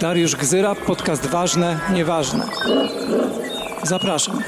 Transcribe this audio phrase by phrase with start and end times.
[0.00, 2.46] Dariusz Gzyra, podcast Ważne, Nieważne.
[3.82, 4.42] Zapraszam.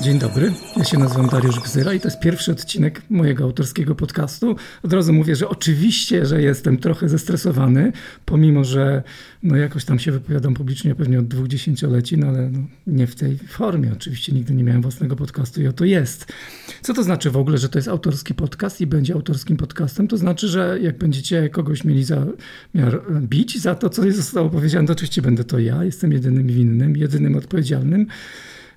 [0.00, 4.56] Dzień dobry, ja się nazywam Dariusz Gzyra i to jest pierwszy odcinek mojego autorskiego podcastu.
[4.82, 7.92] Od razu mówię, że oczywiście, że jestem trochę zestresowany,
[8.24, 9.02] pomimo, że
[9.42, 13.14] no jakoś tam się wypowiadam publicznie pewnie od dwóch dziesięcioleci, no ale no nie w
[13.14, 13.92] tej formie.
[13.92, 16.32] Oczywiście nigdy nie miałem własnego podcastu i oto jest.
[16.82, 20.08] Co to znaczy w ogóle, że to jest autorski podcast i będzie autorskim podcastem?
[20.08, 22.26] To znaczy, że jak będziecie kogoś mieli za
[22.74, 26.96] miar bić za to, co zostało powiedziane, to oczywiście będę to ja, jestem jedynym winnym,
[26.96, 28.06] jedynym odpowiedzialnym.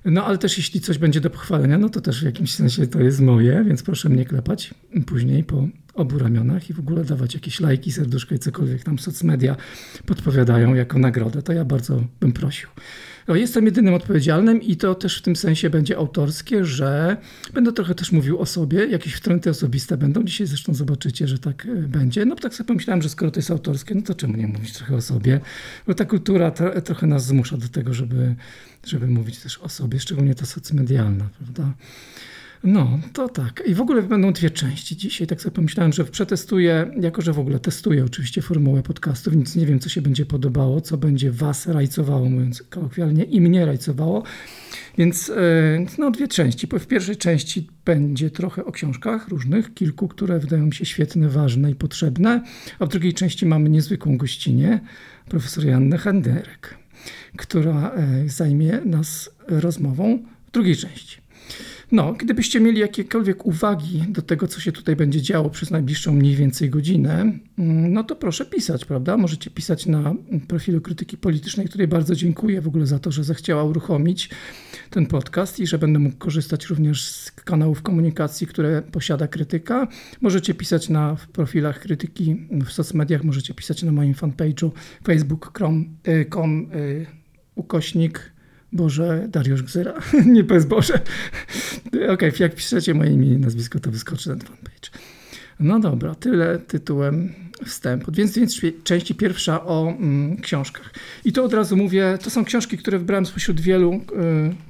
[0.04, 3.00] No ale też jeśli coś będzie do pochwalenia, no to też w jakimś sensie to
[3.00, 4.74] jest moje, więc proszę mnie klepać
[5.06, 9.56] później po obu ramionach i w ogóle dawać jakieś lajki, serduszko i cokolwiek tam socmedia
[10.06, 11.42] podpowiadają jako nagrodę.
[11.42, 12.68] To ja bardzo bym prosił.
[13.28, 17.16] Jestem jedynym odpowiedzialnym i to też w tym sensie będzie autorskie, że
[17.54, 20.24] będę trochę też mówił o sobie, jakieś wtręty osobiste będą.
[20.24, 22.24] Dzisiaj zresztą zobaczycie, że tak e, będzie.
[22.24, 24.96] No tak sobie pomyślałem, że skoro to jest autorskie, no to czemu nie mówić trochę
[24.96, 25.40] o sobie?
[25.86, 26.50] Bo ta kultura
[26.84, 28.34] trochę nas zmusza do tego, żeby,
[28.86, 31.72] żeby mówić też o sobie, szczególnie ta socmedialna, prawda?
[32.64, 33.62] No, to tak.
[33.66, 35.26] I w ogóle będą dwie części dzisiaj.
[35.26, 39.66] Tak sobie pomyślałem, że przetestuję, jako że w ogóle testuję oczywiście formułę podcastów, nic nie
[39.66, 44.22] wiem, co się będzie podobało, co będzie was rajcowało, mówiąc kolokwialnie, i mnie rajcowało.
[44.98, 46.66] Więc e, no, dwie części.
[46.66, 51.70] W pierwszej części będzie trochę o książkach różnych, kilku, które wydają mi się świetne, ważne
[51.70, 52.42] i potrzebne,
[52.78, 54.80] a w drugiej części mamy niezwykłą gościnę,
[55.28, 56.78] profesor Jannę Henderek,
[57.36, 61.19] która e, zajmie nas rozmową w drugiej części.
[61.92, 66.36] No, gdybyście mieli jakiekolwiek uwagi do tego, co się tutaj będzie działo przez najbliższą mniej
[66.36, 67.20] więcej godzinę,
[67.58, 69.16] mm, no to proszę pisać, prawda?
[69.16, 70.14] Możecie pisać na
[70.48, 74.30] profilu Krytyki Politycznej, której bardzo dziękuję w ogóle za to, że zechciała uruchomić
[74.90, 79.88] ten podcast i że będę mógł korzystać również z kanałów komunikacji, które posiada krytyka.
[80.20, 84.70] Możecie pisać na profilach krytyki w socmediach, możecie pisać na moim fanpage'u
[85.04, 85.96] facebook.com
[86.74, 87.06] y,
[87.54, 88.32] ukośnik
[88.72, 89.94] Boże, Dariusz Gzyra.
[90.26, 91.00] nie bez Boże.
[91.88, 94.90] Okej, okay, jak piszecie moje imię i nazwisko, to wyskoczy ten fanpage.
[95.60, 97.32] No dobra, tyle tytułem
[97.64, 98.12] wstępu.
[98.12, 100.94] Więc, więc części pierwsza o mm, książkach.
[101.24, 104.00] I to od razu mówię, to są książki, które wybrałem spośród wielu, y,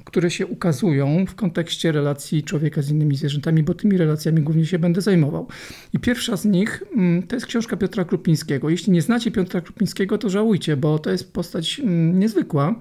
[0.05, 4.79] które się ukazują w kontekście relacji człowieka z innymi zwierzętami, bo tymi relacjami głównie się
[4.79, 5.47] będę zajmował.
[5.93, 6.83] I pierwsza z nich
[7.21, 8.69] y, to jest książka Piotra Krupińskiego.
[8.69, 11.83] Jeśli nie znacie Piotra Krupińskiego, to żałujcie, bo to jest postać y,
[12.13, 12.75] niezwykła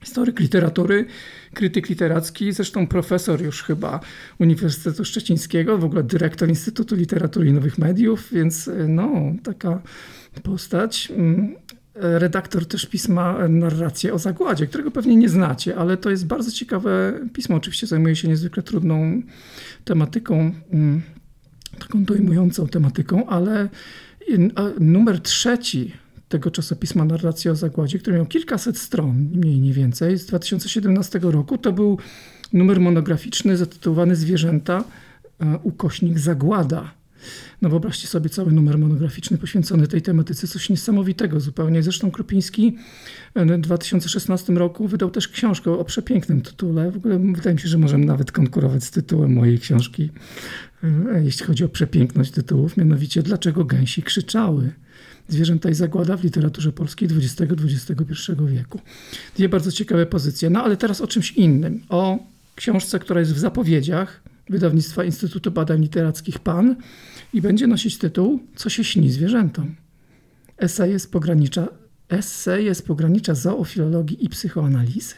[0.00, 1.06] historyk literatury,
[1.54, 4.00] krytyk literacki, zresztą profesor już chyba
[4.38, 9.10] Uniwersytetu Szczecińskiego, w ogóle dyrektor Instytutu Literatury i Nowych Mediów, więc e, no,
[9.42, 9.82] taka
[10.42, 11.12] postać.
[11.16, 11.54] Mm,
[11.94, 17.12] redaktor też pisma Narracje o Zagładzie, którego pewnie nie znacie, ale to jest bardzo ciekawe
[17.32, 17.56] pismo.
[17.56, 19.22] Oczywiście zajmuje się niezwykle trudną
[19.84, 21.02] tematyką, mm,
[21.78, 23.68] taką dojmującą tematyką, ale
[24.80, 25.92] numer trzeci
[26.30, 31.58] tego czasopisma Narracja o Zagładzie, który miał kilkaset stron, mniej nie więcej, z 2017 roku.
[31.58, 31.98] To był
[32.52, 34.84] numer monograficzny zatytułowany Zwierzęta,
[35.40, 36.90] e, ukośnik Zagłada.
[37.62, 41.82] No wyobraźcie sobie cały numer monograficzny poświęcony tej tematyce, coś niesamowitego zupełnie.
[41.82, 42.76] Zresztą Krupiński
[43.36, 46.90] w 2016 roku wydał też książkę o przepięknym tytule.
[46.90, 50.10] W ogóle wydaje mi się, że możemy nawet konkurować z tytułem mojej książki,
[50.84, 54.72] e, jeśli chodzi o przepiękność tytułów, mianowicie Dlaczego gęsi krzyczały?
[55.30, 58.80] Zwierzęta i zagłada w literaturze polskiej XX-XXI wieku.
[59.36, 60.50] Dwie bardzo ciekawe pozycje.
[60.50, 61.82] No ale teraz o czymś innym.
[61.88, 62.18] O
[62.56, 66.76] książce, która jest w zapowiedziach wydawnictwa Instytutu Badań Literackich PAN
[67.32, 69.74] i będzie nosić tytuł Co się śni zwierzętom?
[70.58, 71.68] Eseje z pogranicza,
[72.08, 75.14] eseje z pogranicza zoofilologii i psychoanalizy.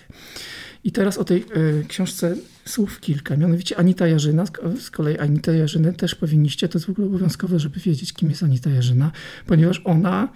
[0.84, 3.36] I teraz o tej y, książce słów kilka.
[3.36, 4.44] Mianowicie Anita Jarzyna,
[4.80, 8.42] z kolei Anita Jarzynę też powinniście, to jest w ogóle obowiązkowe, żeby wiedzieć, kim jest
[8.42, 9.12] Anita Jarzyna,
[9.46, 10.28] ponieważ ona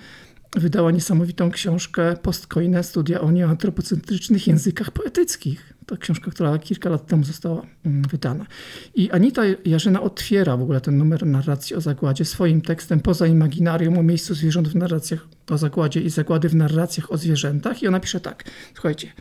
[0.57, 5.73] wydała niesamowitą książkę Postkoine studia o nieantropocentrycznych językach poetyckich.
[5.87, 8.47] To książka, która kilka lat temu została mm, wydana.
[8.95, 13.99] I Anita Jarzyna otwiera w ogóle ten numer narracji o zagładzie swoim tekstem poza imaginarium
[13.99, 17.83] o miejscu zwierząt w narracjach o zagładzie i zagłady w narracjach o zwierzętach.
[17.83, 18.45] I ona pisze tak,
[18.75, 19.13] słuchajcie,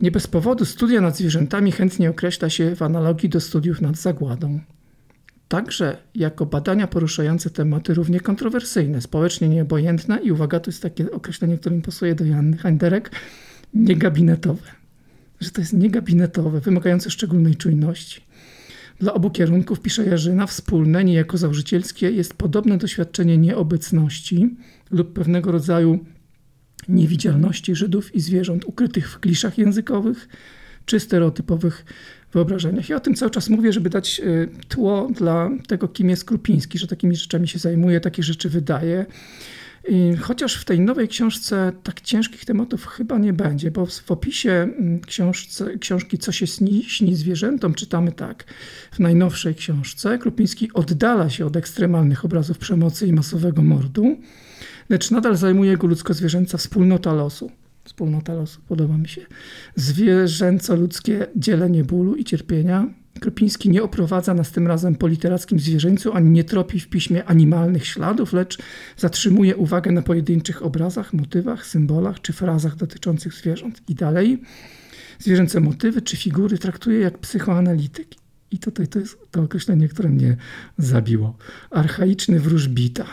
[0.00, 4.60] nie bez powodu studia nad zwierzętami chętnie określa się w analogii do studiów nad zagładą.
[5.48, 11.58] Także jako badania poruszające tematy równie kontrowersyjne, społecznie nieobojętne i uwaga, to jest takie określenie,
[11.58, 13.10] które mi pasuje do Janny Heinderek,
[13.74, 14.66] niegabinetowe.
[15.40, 18.20] Że to jest niegabinetowe, wymagające szczególnej czujności.
[19.00, 24.56] Dla obu kierunków, pisze Jarzyna, wspólne, niejako założycielskie jest podobne doświadczenie nieobecności
[24.90, 26.04] lub pewnego rodzaju
[26.88, 30.28] niewidzialności Żydów i zwierząt ukrytych w kliszach językowych,
[30.84, 31.84] czy stereotypowych
[32.32, 32.88] wyobrażeniach.
[32.88, 36.78] Ja o tym cały czas mówię, żeby dać y, tło dla tego, kim jest Krupiński,
[36.78, 39.06] że takimi rzeczami się zajmuje, takie rzeczy wydaje.
[39.88, 44.50] I chociaż w tej nowej książce tak ciężkich tematów chyba nie będzie, bo w opisie
[44.50, 48.44] mm, książce, książki Co się śni, śni zwierzętom czytamy tak.
[48.92, 54.16] W najnowszej książce Krupiński oddala się od ekstremalnych obrazów przemocy i masowego mordu,
[54.88, 57.50] lecz nadal zajmuje go ludzko-zwierzęca wspólnota losu.
[57.84, 59.26] Wspólnota losu, podoba mi się.
[59.76, 62.86] Zwierzęco-ludzkie dzielenie bólu i cierpienia,
[63.20, 67.86] Kropiński nie oprowadza nas tym razem po literackim zwierzęcu, ani nie tropi w piśmie animalnych
[67.86, 68.58] śladów, lecz
[68.96, 73.82] zatrzymuje uwagę na pojedynczych obrazach, motywach, symbolach czy frazach dotyczących zwierząt.
[73.88, 74.42] I dalej
[75.18, 78.08] zwierzęce motywy czy figury traktuje jak psychoanalityk.
[78.50, 80.36] I tutaj to jest to określenie, które mnie
[80.78, 81.36] zabiło.
[81.70, 83.06] Archaiczny wróżbita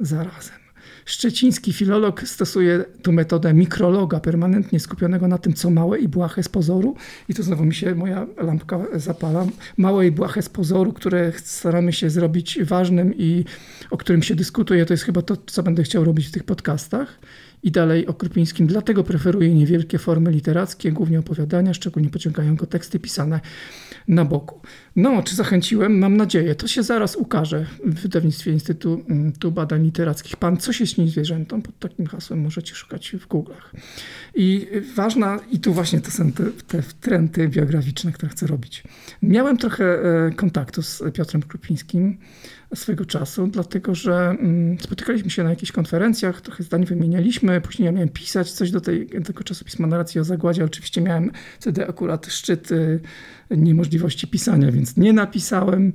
[0.00, 0.65] zarazem.
[1.06, 6.48] Szczeciński filolog stosuje tu metodę mikrologa, permanentnie skupionego na tym, co małe i błahe z
[6.48, 6.96] pozoru.
[7.28, 9.46] I tu znowu mi się moja lampka zapala.
[9.76, 13.44] Małe i błahe z pozoru, które staramy się zrobić ważnym i
[13.90, 14.86] o którym się dyskutuje.
[14.86, 17.18] To jest chyba to, co będę chciał robić w tych podcastach.
[17.62, 18.66] I dalej o Krupińskim.
[18.66, 23.40] Dlatego preferuje niewielkie formy literackie, głównie opowiadania, szczególnie pociągają go teksty pisane
[24.08, 24.60] na boku.
[24.96, 25.98] No, czy zachęciłem?
[25.98, 26.54] Mam nadzieję.
[26.54, 30.36] To się zaraz ukaże w wydawnictwie Instytutu mm, Badań Literackich.
[30.36, 31.62] Pan, co się śni zwierzętom?
[31.62, 33.76] Pod takim hasłem możecie szukać w Google'ach.
[34.34, 38.84] I ważna, i tu właśnie to są te, te trendy biograficzne, które chcę robić.
[39.22, 42.18] Miałem trochę e, kontaktu z Piotrem Krupińskim
[42.74, 47.92] swego czasu, dlatego że mm, spotykaliśmy się na jakichś konferencjach, trochę zdań wymienialiśmy, później ja
[47.92, 50.64] miałem pisać coś do tej, tego czasopisma narracji o zagładzie.
[50.64, 51.30] Oczywiście miałem
[51.60, 53.00] wtedy akurat szczyt y,
[53.50, 55.92] niemożliwości pisania, więc nie napisałem,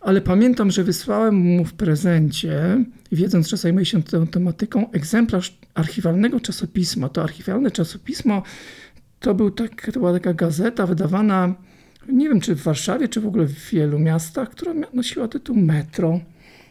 [0.00, 6.40] ale pamiętam, że wysłałem mu w prezencie, wiedząc, że zajmuje się tą tematyką, egzemplarz archiwalnego
[6.40, 7.08] czasopisma.
[7.08, 8.42] To archiwalne czasopismo
[9.20, 11.54] to, był tak, to była taka gazeta wydawana
[12.08, 16.20] nie wiem czy w Warszawie, czy w ogóle w wielu miastach, która nosiła tytuł Metro.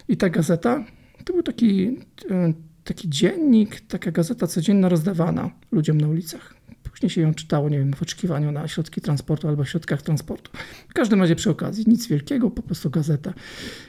[0.08, 0.86] I ta gazeta
[1.26, 1.98] to był taki,
[2.32, 2.54] e,
[2.84, 6.56] taki dziennik, taka gazeta codzienna rozdawana ludziom na ulicach.
[6.92, 10.52] Później się ją czytało, nie wiem, w oczekiwaniu na środki transportu albo w środkach transportu.
[10.90, 13.34] W każdym razie przy okazji, nic wielkiego, po prostu gazeta.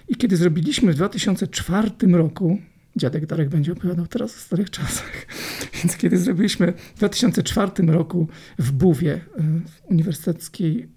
[0.09, 2.59] I kiedy zrobiliśmy w 2004 roku,
[2.97, 5.27] dziadek Darek będzie opowiadał teraz o starych czasach,
[5.83, 10.89] więc kiedy zrobiliśmy w 2004 roku w Buwie, e, w uniwersyteckiej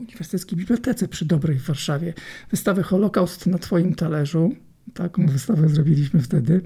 [0.00, 2.14] Uniwersyteckiej Bibliotece przy Dobrej w Warszawie
[2.50, 4.54] wystawę Holokaust na Twoim talerzu.
[4.94, 6.60] Taką wystawę zrobiliśmy wtedy.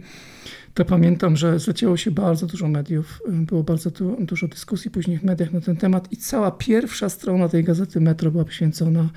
[0.74, 5.22] To pamiętam, że zacięło się bardzo dużo mediów, było bardzo tu, dużo dyskusji później w
[5.22, 9.10] mediach na ten temat i cała pierwsza strona tej gazety Metro była poświęcona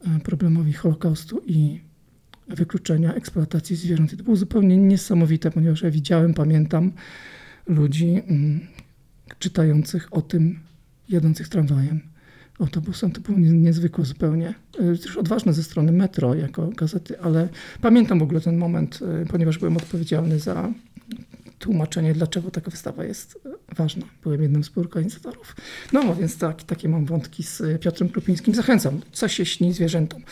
[0.00, 1.80] e, problemowi Holokaustu i
[2.48, 4.12] wykluczenia eksploatacji zwierząt.
[4.12, 6.92] I to było zupełnie niesamowite, ponieważ ja widziałem, pamiętam
[7.66, 8.60] ludzi mm,
[9.38, 10.58] czytających o tym,
[11.08, 12.00] jadących tramwajem,
[12.60, 13.10] autobusem.
[13.10, 14.54] To było niezwykłe zupełnie.
[14.78, 17.48] E, też odważne ze strony Metro jako gazety, ale
[17.80, 20.72] pamiętam w ogóle ten moment, e, ponieważ byłem odpowiedzialny za
[21.58, 24.06] tłumaczenie, dlaczego taka wystawa jest e, ważna.
[24.22, 25.56] Byłem jednym z organizatorów.
[25.92, 28.54] No więc tak, takie mam wątki z Piotrem Krupińskim.
[28.54, 29.00] Zachęcam.
[29.12, 30.22] Co się śni zwierzętom.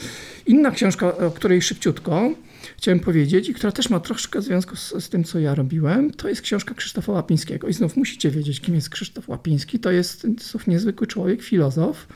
[0.46, 2.30] Inna książka, o której szybciutko
[2.76, 6.28] chciałem powiedzieć i która też ma troszkę związku z, z, tym, co ja robiłem, to
[6.28, 7.68] jest książka Krzysztofa Łapińskiego.
[7.68, 9.78] I znów musicie wiedzieć, kim jest Krzysztof Łapiński.
[9.78, 12.06] To jest znów niezwykły człowiek, filozof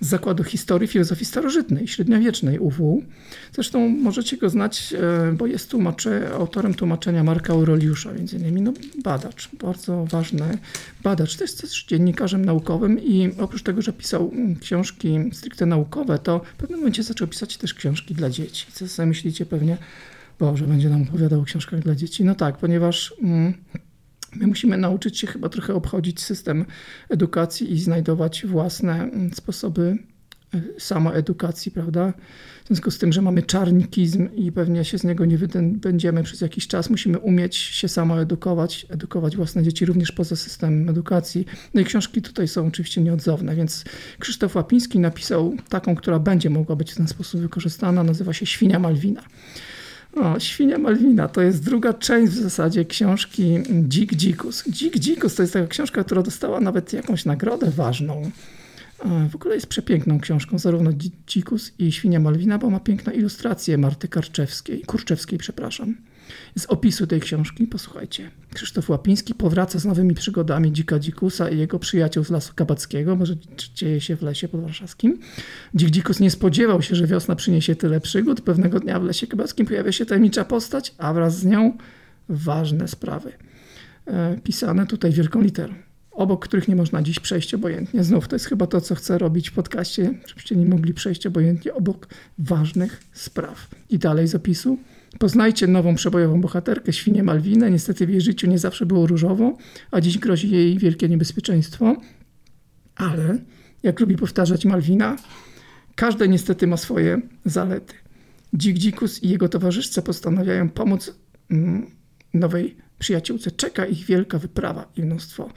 [0.00, 3.02] z Zakładu Historii Filozofii Starożytnej, średniowiecznej UW.
[3.52, 4.94] Zresztą możecie go znać,
[5.28, 8.72] e, bo jest tłumaczy, autorem tłumaczenia Marka Aureliusza, między innymi no,
[9.04, 10.58] badacz, bardzo ważny
[11.02, 11.36] badacz.
[11.36, 16.38] To jest też dziennikarzem naukowym i oprócz tego, że pisał mm, książki stricte naukowe, to
[16.38, 18.66] w pewnym momencie zaczął pisać też książki dla dzieci.
[18.72, 19.76] Co sobie myślicie pewnie,
[20.38, 22.24] Boże, będzie nam opowiadał o książkach dla dzieci.
[22.24, 23.54] No tak, ponieważ mm,
[24.36, 26.64] my musimy nauczyć się chyba trochę obchodzić system
[27.08, 29.98] edukacji i znajdować własne mm, sposoby
[30.54, 32.12] e, samoedukacji, prawda?
[32.64, 35.38] W związku z tym, że mamy czarnikizm i pewnie się z niego nie
[35.72, 41.46] będziemy przez jakiś czas, musimy umieć się samoedukować, edukować własne dzieci również poza systemem edukacji.
[41.74, 43.84] No i książki tutaj są oczywiście nieodzowne, więc
[44.18, 48.78] Krzysztof Łapiński napisał taką, która będzie mogła być w ten sposób wykorzystana, nazywa się Świnia
[48.78, 49.22] Malwina.
[50.16, 53.58] O, Świnia Malwina to jest druga część w zasadzie książki
[53.88, 54.64] Dzik Dzikus.
[54.68, 58.30] Dzik Dzikus to jest taka książka, która dostała nawet jakąś nagrodę ważną.
[59.30, 60.90] W ogóle jest przepiękną książką, zarówno
[61.26, 65.94] Dzikus i Świnia Malwina, bo ma piękne ilustracje Marty Karczewskiej, Kurczewskiej, przepraszam.
[66.58, 68.30] Z opisu tej książki, posłuchajcie.
[68.54, 73.34] Krzysztof Łapiński powraca z nowymi przygodami dzika dzikusa i jego przyjaciół z Lasu Kabackiego, może
[73.74, 75.18] dzieje się w lesie podwarszawskim.
[75.74, 78.40] Dzik dzikus nie spodziewał się, że wiosna przyniesie tyle przygód.
[78.40, 81.76] Pewnego dnia w lesie kabackim pojawia się tajemnicza postać, a wraz z nią
[82.28, 83.32] ważne sprawy.
[84.06, 85.74] E, pisane tutaj wielką literą
[86.16, 88.04] obok których nie można dziś przejść obojętnie.
[88.04, 91.74] Znów to jest chyba to, co chcę robić w podcaście, żebyście nie mogli przejść obojętnie
[91.74, 93.68] obok ważnych spraw.
[93.90, 94.78] I dalej z opisu.
[95.18, 97.70] Poznajcie nową przebojową bohaterkę, świnię Malwinę.
[97.70, 99.56] Niestety w jej życiu nie zawsze było różowo,
[99.90, 101.96] a dziś grozi jej wielkie niebezpieczeństwo.
[102.96, 103.38] Ale,
[103.82, 105.16] jak lubi powtarzać Malwina,
[105.94, 107.94] każde niestety ma swoje zalety.
[108.54, 111.14] Dzik Dzikus i jego towarzyszce postanawiają pomóc
[111.50, 111.86] mm,
[112.34, 113.50] nowej przyjaciółce.
[113.50, 115.50] Czeka ich wielka wyprawa i mnóstwo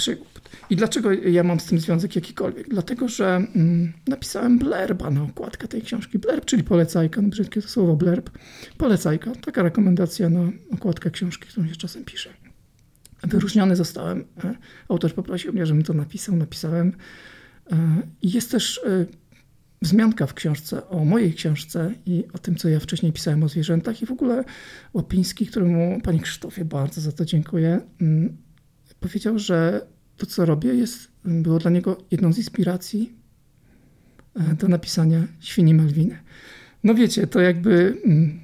[0.00, 0.40] przygód.
[0.70, 2.68] I dlaczego ja mam z tym związek jakikolwiek?
[2.68, 6.18] Dlatego, że mm, napisałem blerba na okładkę tej książki.
[6.18, 8.30] Blerb, czyli polecajka, no brzydkie to słowo blerb.
[8.78, 10.40] Polecajka, taka rekomendacja na
[10.72, 12.30] okładkę książki, którą się czasem pisze.
[13.22, 14.24] Wyróżniony zostałem.
[14.44, 14.54] E,
[14.88, 16.36] autor poprosił mnie, żebym to napisał.
[16.36, 16.92] Napisałem.
[17.72, 17.76] E,
[18.22, 19.06] jest też e,
[19.82, 24.02] wzmianka w książce o mojej książce i o tym, co ja wcześniej pisałem o zwierzętach
[24.02, 24.44] i w ogóle
[24.94, 28.36] Łapiński, któremu Pani Krzysztofie bardzo za to dziękuję, mm,
[29.00, 33.12] powiedział, że to, co robię, jest, było dla niego jedną z inspiracji
[34.34, 36.18] e, do napisania Świni Malwiny.
[36.84, 38.40] No wiecie, to jakby mm,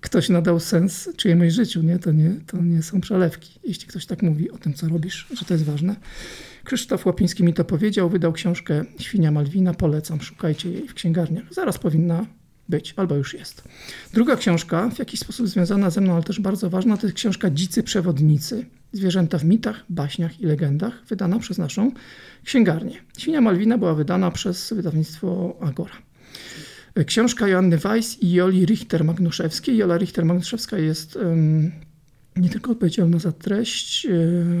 [0.00, 1.98] ktoś nadał sens czyjemuś życiu, nie?
[1.98, 2.30] To, nie?
[2.46, 3.60] to nie są przelewki.
[3.64, 5.96] Jeśli ktoś tak mówi o tym, co robisz, że to jest ważne.
[6.64, 11.44] Krzysztof Łapiński mi to powiedział, wydał książkę Świnia Malwina, polecam, szukajcie jej w księgarniach.
[11.50, 12.26] Zaraz powinna
[12.70, 13.62] być, albo już jest.
[14.12, 17.50] Druga książka, w jakiś sposób związana ze mną, ale też bardzo ważna, to jest książka
[17.50, 18.66] Dzicy Przewodnicy.
[18.92, 21.92] Zwierzęta w mitach, baśniach i legendach, wydana przez naszą
[22.44, 22.96] księgarnię.
[23.18, 25.94] Świnia Malwina była wydana przez wydawnictwo Agora.
[27.06, 29.76] Książka Joanny Weiss i Joli Richter-Magnuszewskiej.
[29.76, 31.72] Jola Richter-Magnuszewska jest um,
[32.36, 34.10] nie tylko odpowiedzialna za treść, e,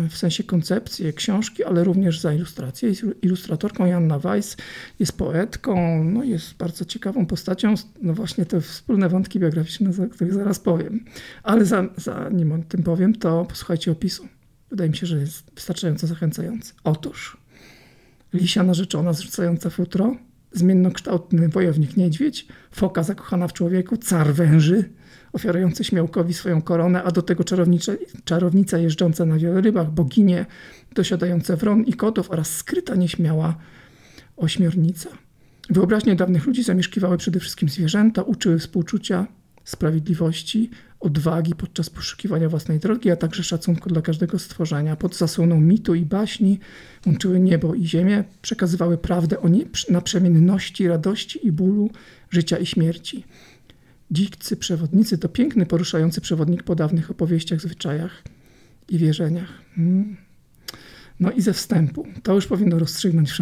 [0.08, 2.88] w sensie koncepcję książki, ale również za ilustrację.
[2.88, 4.56] Jest ilustratorką Janna Weiss,
[4.98, 7.74] jest poetką, no jest bardzo ciekawą postacią.
[8.02, 11.04] No właśnie te wspólne wątki biograficzne, o których zaraz powiem.
[11.42, 11.64] Ale
[11.96, 14.28] zanim o tym powiem, to posłuchajcie opisu.
[14.70, 16.72] Wydaje mi się, że jest wystarczająco zachęcający.
[16.84, 17.36] Otóż
[18.32, 20.16] lisia narzeczona zrzucająca futro,
[20.52, 24.90] zmiennokształtny wojownik niedźwiedź, foka zakochana w człowieku, car węży,
[25.32, 27.44] ofiarujący śmiałkowi swoją koronę, a do tego
[28.24, 30.46] czarownica jeżdżąca na wielorybach, boginie
[30.94, 33.56] dosiadające wron i kotów oraz skryta nieśmiała
[34.36, 35.10] ośmiornica.
[35.70, 39.26] Wyobraźnie dawnych ludzi zamieszkiwały przede wszystkim zwierzęta, uczyły współczucia,
[39.64, 40.70] sprawiedliwości,
[41.00, 44.96] odwagi podczas poszukiwania własnej drogi, a także szacunku dla każdego stworzenia.
[44.96, 46.58] Pod zasłoną mitu i baśni
[47.06, 49.48] łączyły niebo i ziemię, przekazywały prawdę o
[49.90, 51.90] naprzemienności, radości i bólu,
[52.30, 53.24] życia i śmierci.
[54.10, 58.22] Dzikcy przewodnicy to piękny, poruszający przewodnik po dawnych opowieściach, zwyczajach
[58.88, 59.48] i wierzeniach.
[59.74, 60.16] Hmm.
[61.20, 63.32] No i ze wstępu, to już powinno rozstrzygnąć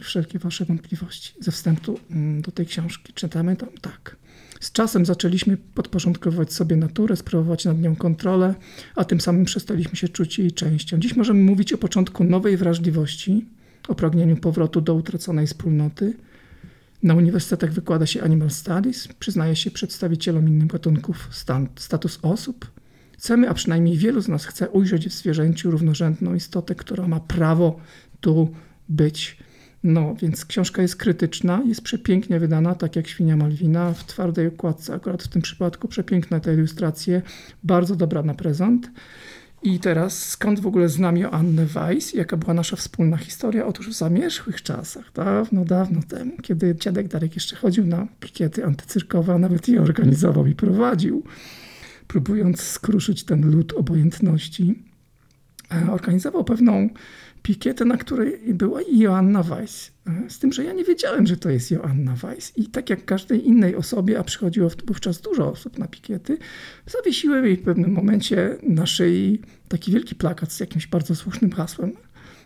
[0.00, 1.34] wszelkie wasze wątpliwości.
[1.40, 4.16] Ze wstępu mm, do tej książki czytamy tam tak.
[4.60, 8.54] Z czasem zaczęliśmy podporządkowywać sobie naturę, sprawować nad nią kontrolę,
[8.96, 10.98] a tym samym przestaliśmy się czuć jej częścią.
[10.98, 13.46] Dziś możemy mówić o początku nowej wrażliwości,
[13.88, 16.16] o pragnieniu powrotu do utraconej wspólnoty,
[17.02, 22.70] na uniwersytetach wykłada się Animal Studies, przyznaje się przedstawicielom innych gatunków stan, status osób.
[23.12, 27.80] Chcemy, a przynajmniej wielu z nas chce ujrzeć w zwierzęciu równorzędną istotę, która ma prawo
[28.20, 28.48] tu
[28.88, 29.36] być.
[29.84, 34.94] No, więc książka jest krytyczna, jest przepięknie wydana, tak jak Świnia Malwina, w twardej okładce.
[34.94, 37.22] Akurat w tym przypadku przepiękne te ilustracje,
[37.62, 38.90] bardzo dobra na prezent.
[39.62, 42.14] I teraz skąd w ogóle znam Joannę Weiss?
[42.14, 43.66] Jaka była nasza wspólna historia?
[43.66, 49.34] Otóż w zamierzchłych czasach, dawno, dawno temu, kiedy dziadek Darek jeszcze chodził na pikiety antycyrkowe,
[49.34, 51.22] a nawet je organizował i prowadził,
[52.08, 54.82] próbując skruszyć ten lud obojętności,
[55.90, 56.88] organizował pewną
[57.42, 59.92] pikietę, na której była Joanna Weiss.
[60.28, 62.52] Z tym, że ja nie wiedziałem, że to jest Joanna Weiss.
[62.58, 66.38] I tak jak każdej innej osobie, a przychodziło wówczas dużo osób na pikiety,
[66.86, 71.92] zawiesiłem jej w pewnym momencie na szyi taki wielki plakat z jakimś bardzo słusznym hasłem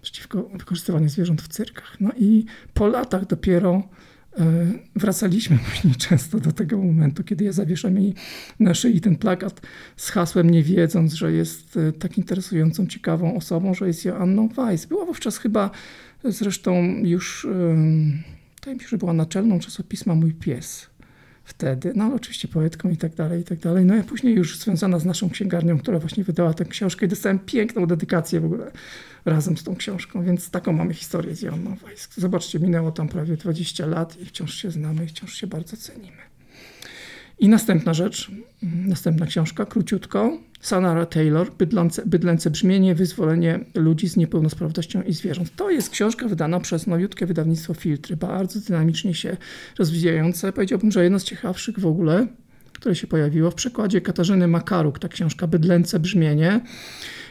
[0.02, 1.97] przeciwko wykorzystywaniu zwierząt w cyrkach.
[2.00, 3.83] No i po latach dopiero E,
[4.97, 8.14] wracaliśmy później często do tego momentu, kiedy ja zawieszam jej
[8.61, 9.61] na szyi ten plakat
[9.97, 14.87] z hasłem, nie wiedząc, że jest e, tak interesującą, ciekawą osobą, że jest Joanną Weiss.
[14.87, 15.71] Była wówczas chyba
[16.25, 17.47] zresztą już,
[18.57, 20.87] wydaje mi się, że była naczelną czasopisma Mój Pies
[21.47, 23.85] wtedy, no ale oczywiście poetką i tak dalej, i tak dalej.
[23.85, 27.38] No i później już związana z naszą księgarnią, która właśnie wydała tę książkę i dostałem
[27.38, 28.71] piękną dedykację w ogóle
[29.26, 32.09] razem z tą książką, więc taką mamy historię z Joanną Weiss.
[32.16, 36.26] Zobaczcie, minęło tam prawie 20 lat i wciąż się znamy i wciąż się bardzo cenimy.
[37.38, 38.30] I następna rzecz,
[38.62, 40.38] następna książka, króciutko.
[40.61, 45.56] Sanara Taylor, Bydlące, Bydlęce brzmienie, wyzwolenie ludzi z niepełnosprawnością i zwierząt.
[45.56, 49.37] To jest książka wydana przez nowiutkie wydawnictwo Filtry, bardzo dynamicznie się
[49.78, 50.52] rozwijające.
[50.52, 52.26] Powiedziałbym, że jedno z ciekawszych w ogóle,
[52.73, 56.61] które się pojawiło w przekładzie Katarzyny Makaruk, ta książka Bydlęce brzmienie.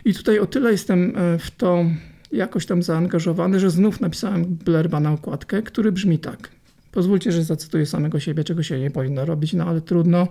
[0.05, 1.85] I tutaj o tyle jestem e, w to
[2.31, 6.49] jakoś tam zaangażowany, że znów napisałem blerba na okładkę, który brzmi tak.
[6.91, 10.27] Pozwólcie, że zacytuję samego siebie, czego się nie powinno robić, no ale trudno.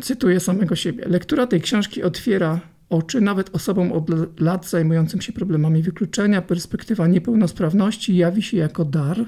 [0.00, 1.04] Cytuję samego siebie.
[1.06, 6.42] Lektura tej książki otwiera oczy nawet osobom od lat zajmującym się problemami wykluczenia.
[6.42, 9.24] Perspektywa niepełnosprawności jawi się jako dar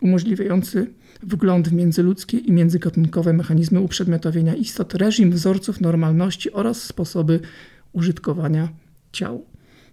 [0.00, 0.86] umożliwiający
[1.22, 7.40] wgląd w międzyludzkie i międzygatunkowe mechanizmy uprzedmiotowienia istot, reżim wzorców normalności oraz sposoby
[7.94, 8.68] użytkowania
[9.12, 9.46] ciał.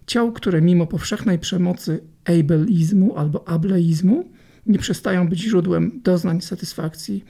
[0.06, 4.30] Ciał, które mimo powszechnej przemocy ableizmu albo ableizmu
[4.66, 7.24] nie przestają być źródłem doznań satysfakcji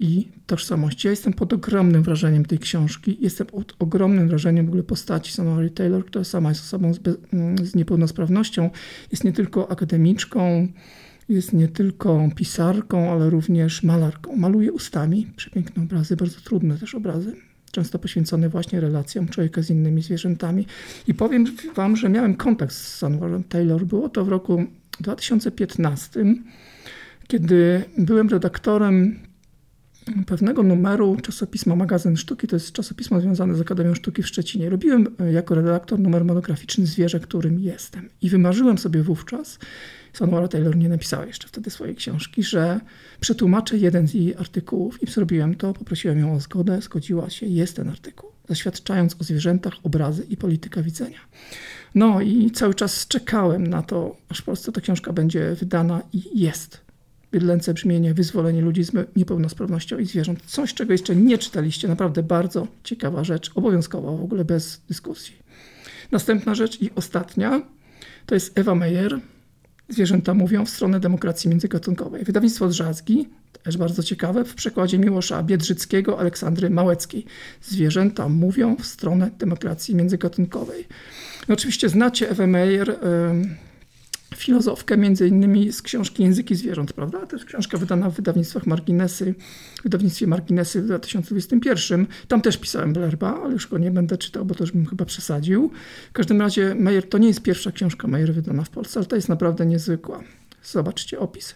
[0.00, 1.06] i tożsamości.
[1.06, 3.16] Ja jestem pod ogromnym wrażeniem tej książki.
[3.20, 7.00] Jestem pod ogromnym wrażeniem w ogóle postaci Sonory Taylor, która sama jest osobą z,
[7.32, 8.70] mm, z niepełnosprawnością.
[9.10, 10.68] Jest nie tylko akademiczką,
[11.28, 14.36] jest nie tylko pisarką, ale również malarką.
[14.36, 17.36] Maluje ustami przepiękne obrazy, bardzo trudne też obrazy,
[17.72, 20.66] często poświęcone właśnie relacjom człowieka z innymi zwierzętami.
[21.08, 23.84] I powiem Wam, że miałem kontakt z Sonorą Taylor.
[23.84, 24.64] Było to w roku
[25.00, 26.24] 2015,
[27.28, 29.18] kiedy byłem redaktorem
[30.26, 34.70] pewnego numeru czasopisma Magazyn Sztuki, to jest czasopismo związane z Akademią Sztuki w Szczecinie.
[34.70, 38.08] Robiłem jako redaktor numer monograficzny Zwierzę, którym jestem.
[38.22, 39.58] I wymarzyłem sobie wówczas,
[40.12, 42.80] Sonora Taylor nie napisała jeszcze wtedy swojej książki, że
[43.20, 47.76] przetłumaczę jeden z jej artykułów i zrobiłem to, poprosiłem ją o zgodę, zgodziła się, jest
[47.76, 51.18] ten artykuł, zaświadczając o zwierzętach, obrazy i polityka widzenia.
[51.94, 56.40] No i cały czas czekałem na to, aż w Polsce ta książka będzie wydana i
[56.40, 56.80] jest
[57.32, 60.42] bydlęce brzmienie Wyzwolenie ludzi z niepełnosprawnością i zwierząt.
[60.46, 61.88] Coś, czego jeszcze nie czytaliście.
[61.88, 65.36] Naprawdę bardzo ciekawa rzecz, obowiązkowa w ogóle bez dyskusji.
[66.10, 67.62] Następna rzecz i ostatnia
[68.26, 69.20] to jest Ewa Meyer.
[69.92, 72.24] Zwierzęta mówią w stronę demokracji międzygatunkowej.
[72.24, 73.28] Wydawnictwo Drzazgi,
[73.62, 77.24] też bardzo ciekawe, w przekładzie Miłosza Biedrzyckiego, Aleksandry Małeckiej.
[77.62, 80.88] Zwierzęta mówią w stronę demokracji międzygatunkowej.
[81.48, 82.88] No oczywiście znacie Ewę Meyer.
[82.88, 83.71] Yy,
[84.42, 87.26] filozofkę, między innymi z książki Języki Zwierząt, prawda?
[87.26, 89.34] To jest książka wydana w wydawnictwach Marginesy,
[89.80, 92.06] w wydawnictwie Marginesy w 2021.
[92.28, 95.04] Tam też pisałem blerba, ale już go nie będę czytał, bo to już bym chyba
[95.04, 95.70] przesadził.
[96.10, 99.16] W każdym razie Meyer, to nie jest pierwsza książka Meyer wydana w Polsce, ale to
[99.16, 100.22] jest naprawdę niezwykła.
[100.62, 101.54] Zobaczcie opis.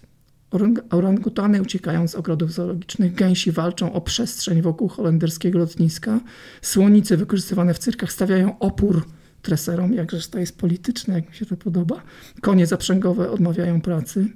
[0.90, 6.20] Orangutany uciekają z ogrodów zoologicznych, gęsi walczą o przestrzeń wokół holenderskiego lotniska,
[6.62, 9.07] słonice wykorzystywane w cyrkach stawiają opór
[9.46, 12.02] treserom, jakżeż to jest polityczne, jak mi się to podoba.
[12.40, 14.26] Konie zaprzęgowe odmawiają pracy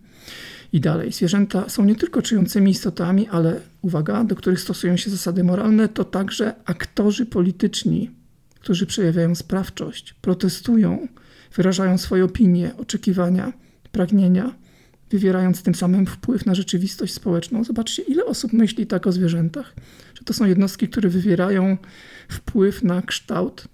[0.73, 1.13] i dalej.
[1.13, 6.05] Zwierzęta są nie tylko czującymi istotami, ale uwaga, do których stosują się zasady moralne, to
[6.05, 8.11] także aktorzy polityczni,
[8.61, 11.09] którzy przejawiają sprawczość, protestują,
[11.57, 13.53] wyrażają swoje opinie, oczekiwania,
[13.93, 14.55] pragnienia,
[15.11, 17.65] wywierając tym samym wpływ na rzeczywistość społeczną.
[17.65, 19.75] Zobaczcie, ile osób myśli tak o zwierzętach,
[20.15, 21.77] że to są jednostki, które wywierają
[22.29, 23.69] wpływ na kształt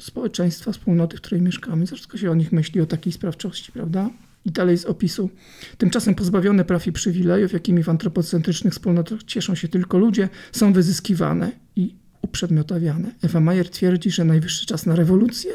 [0.00, 1.86] społeczeństwa, wspólnoty, w której mieszkamy.
[1.86, 4.10] Zawsze się o nich myśli, o takiej sprawczości, prawda?
[4.44, 5.30] I dalej z opisu.
[5.78, 11.52] Tymczasem pozbawione praw i przywilejów, jakimi w antropocentrycznych wspólnotach cieszą się tylko ludzie, są wyzyskiwane
[11.76, 13.12] i uprzedmiotawiane.
[13.22, 15.52] Ewa Majer twierdzi, że najwyższy czas na rewolucję.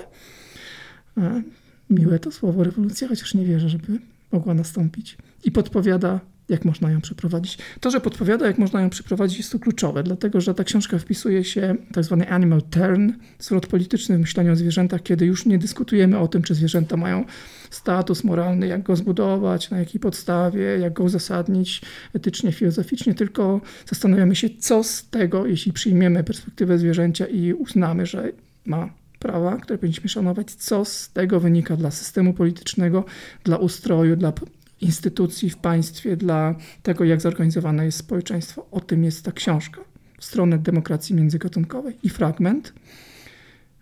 [1.18, 1.44] E,
[1.90, 4.00] miłe to słowo rewolucja, chociaż nie wierzę, żeby
[4.32, 5.18] mogła nastąpić.
[5.44, 6.20] I podpowiada
[6.52, 7.58] jak można ją przeprowadzić.
[7.80, 11.44] To, że podpowiada, jak można ją przeprowadzić, jest tu kluczowe, dlatego że ta książka wpisuje
[11.44, 16.20] się tak zwany animal turn, zwrot polityczny w myśleniu o zwierzętach, kiedy już nie dyskutujemy
[16.20, 17.26] o tym, czy zwierzęta mają
[17.70, 21.82] status moralny, jak go zbudować, na jakiej podstawie, jak go uzasadnić
[22.14, 28.32] etycznie, filozoficznie, tylko zastanawiamy się, co z tego, jeśli przyjmiemy perspektywę zwierzęcia i uznamy, że
[28.66, 33.06] ma prawa, które powinniśmy szanować, co z tego wynika dla systemu politycznego,
[33.44, 34.34] dla ustroju, dla
[34.82, 38.68] instytucji w państwie, dla tego, jak zorganizowane jest społeczeństwo.
[38.72, 39.82] O tym jest ta książka.
[40.20, 42.74] Stronę demokracji międzygatunkowej i fragment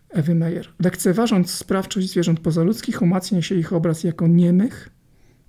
[0.09, 0.67] Ewy Meyer.
[0.79, 4.89] Lekceważąc sprawczość zwierząt pozaludzkich, umacnia się ich obraz jako niemych,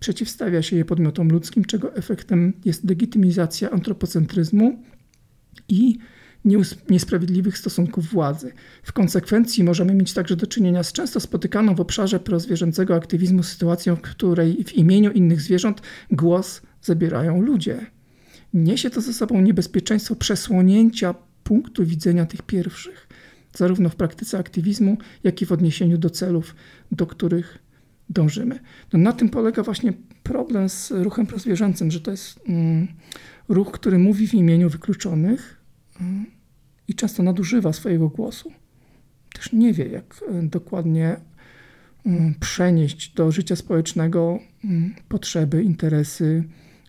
[0.01, 4.83] przeciwstawia się je podmiotom ludzkim, czego efektem jest legitymizacja antropocentryzmu
[5.69, 5.99] i
[6.90, 8.53] niesprawiedliwych stosunków władzy.
[8.83, 13.96] W konsekwencji możemy mieć także do czynienia z często spotykaną w obszarze prozwierzęcego aktywizmu sytuacją,
[13.96, 17.87] w której w imieniu innych zwierząt głos zabierają ludzie.
[18.55, 23.09] Niesie to ze sobą niebezpieczeństwo przesłonięcia punktu widzenia tych pierwszych,
[23.55, 26.55] zarówno w praktyce aktywizmu, jak i w odniesieniu do celów,
[26.92, 27.59] do których
[28.09, 28.59] dążymy.
[28.92, 32.88] No na tym polega właśnie problem z ruchem prozwierzęcym, że to jest mm,
[33.48, 35.60] ruch, który mówi w imieniu wykluczonych,
[36.89, 38.53] i często nadużywa swojego głosu.
[39.33, 41.17] Też nie wie, jak e, dokładnie
[42.07, 46.45] mm, przenieść do życia społecznego mm, potrzeby, interesy,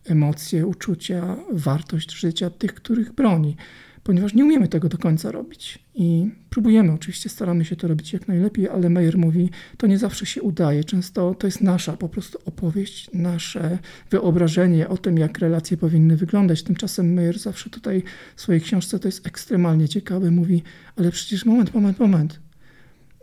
[0.05, 3.55] emocje, uczucia, wartość życia tych, których broni.
[4.03, 5.79] Ponieważ nie umiemy tego do końca robić.
[5.95, 10.25] I próbujemy, oczywiście staramy się to robić jak najlepiej, ale Meyer mówi, to nie zawsze
[10.25, 10.83] się udaje.
[10.83, 13.77] Często to jest nasza po prostu opowieść, nasze
[14.09, 16.63] wyobrażenie o tym, jak relacje powinny wyglądać.
[16.63, 18.03] Tymczasem Meyer zawsze tutaj
[18.35, 20.63] w swojej książce to jest ekstremalnie ciekawe, mówi,
[20.95, 22.39] ale przecież moment, moment, moment.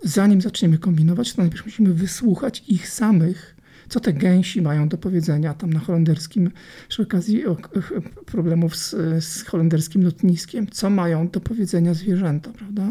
[0.02, 3.57] Zanim zaczniemy kombinować, to najpierw musimy wysłuchać ich samych
[3.88, 6.50] co te gęsi mają do powiedzenia tam na holenderskim,
[6.88, 7.44] przy okazji
[8.26, 12.90] problemów z, z holenderskim lotniskiem, co mają do powiedzenia zwierzęta, prawda?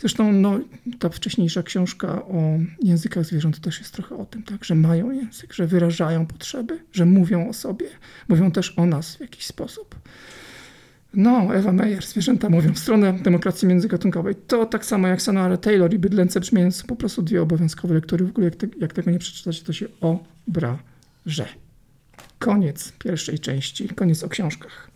[0.00, 0.60] Zresztą no,
[0.98, 5.52] ta wcześniejsza książka o językach zwierząt też jest trochę o tym, tak, że mają język,
[5.52, 7.86] że wyrażają potrzeby, że mówią o sobie,
[8.28, 9.94] mówią też o nas w jakiś sposób.
[11.14, 14.34] No, Ewa Meyer, zwierzęta mówią w stronę demokracji międzygatunkowej.
[14.34, 18.24] To tak samo jak Sonara Taylor i Bydlęce brzmienie są po prostu dwie obowiązkowe lektury.
[18.24, 21.46] W ogóle jak, te, jak tego nie przeczytacie, to się obraże.
[22.38, 24.90] Koniec pierwszej części, koniec o książkach.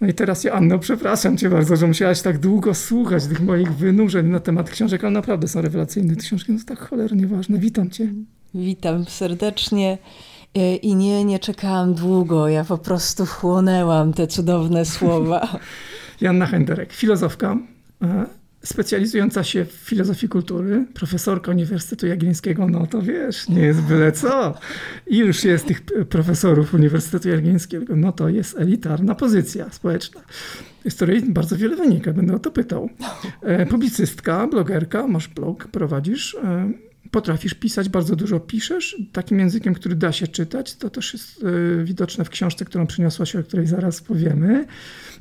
[0.00, 4.26] No i teraz, Joanno, przepraszam cię bardzo, że musiałaś tak długo słuchać tych moich wynurzeń
[4.26, 6.16] na temat książek, ale naprawdę są rewelacyjne.
[6.16, 7.58] Te książki są tak cholernie ważne.
[7.58, 8.12] Witam cię.
[8.54, 9.98] Witam serdecznie.
[10.54, 15.58] E, I nie, nie czekałam długo, ja po prostu chłonęłam te cudowne słowa.
[16.20, 17.56] Janna Henderek, filozofka,
[18.02, 18.26] e,
[18.62, 24.54] specjalizująca się w filozofii kultury, profesorka Uniwersytetu Jagiellońskiego, no to wiesz, nie jest byle co.
[25.06, 30.20] Iluż jest tych profesorów Uniwersytetu Jagiellońskiego, no to jest elitarna pozycja społeczna.
[30.88, 32.88] Z której bardzo wiele wynika, będę o to pytał.
[33.42, 36.36] E, publicystka, blogerka, masz blog, prowadzisz
[37.10, 40.76] potrafisz pisać, bardzo dużo piszesz, takim językiem, który da się czytać.
[40.76, 44.66] To też jest y, widoczne w książce, którą przyniosłaś, o której zaraz powiemy.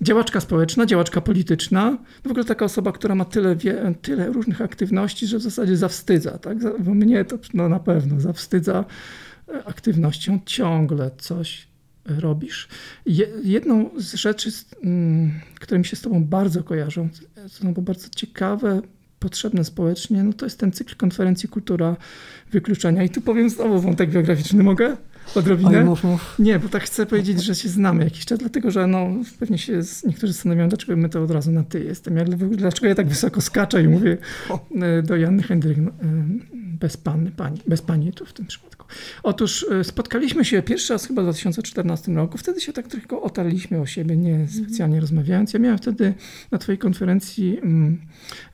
[0.02, 1.98] Działaczka społeczna, działaczka polityczna.
[2.24, 6.38] W ogóle taka osoba, która ma tyle, wie, tyle różnych aktywności, że w zasadzie zawstydza.
[6.38, 6.84] Tak?
[6.84, 8.86] Bo mnie to no, na pewno zawstydza
[9.48, 10.40] e, aktywnością.
[10.46, 11.68] Ciągle coś
[12.06, 12.68] robisz.
[13.44, 14.50] Jedną z rzeczy,
[14.84, 17.10] mm, które mi się z tobą bardzo kojarzą,
[17.48, 18.82] są bardzo ciekawe
[19.20, 21.96] potrzebne społecznie, no to jest ten cykl konferencji Kultura
[22.52, 23.04] Wykluczenia.
[23.04, 24.98] I tu powiem znowu wątek biograficzny, mogę?
[25.36, 25.80] Odrobinę?
[25.80, 26.36] Oj, mów, mów.
[26.40, 29.08] Nie, bo tak chcę powiedzieć, że się znamy jakiś czas, dlatego że no,
[29.40, 32.18] pewnie się niektórzy zastanawiają, dlaczego my to od razu na ty jestem.
[32.18, 34.18] Ja, dlaczego ja tak wysoko skaczę i mówię
[34.82, 35.94] e, do Janny Hendryk, no, e,
[36.54, 38.86] bez pani, pani, bez pani tu w tym przypadku.
[39.24, 42.38] Otóż e, spotkaliśmy się pierwszy raz chyba w 2014 roku.
[42.38, 45.02] Wtedy się tak trochę otarliśmy o siebie, nie specjalnie mm.
[45.02, 45.54] rozmawiając.
[45.54, 46.14] Ja miałem wtedy
[46.52, 48.02] na twojej konferencji mm,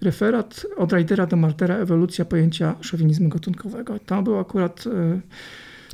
[0.01, 3.99] referat od Rajdera do Martera ewolucja pojęcia szowinizmu gatunkowego.
[3.99, 4.84] Tam był akurat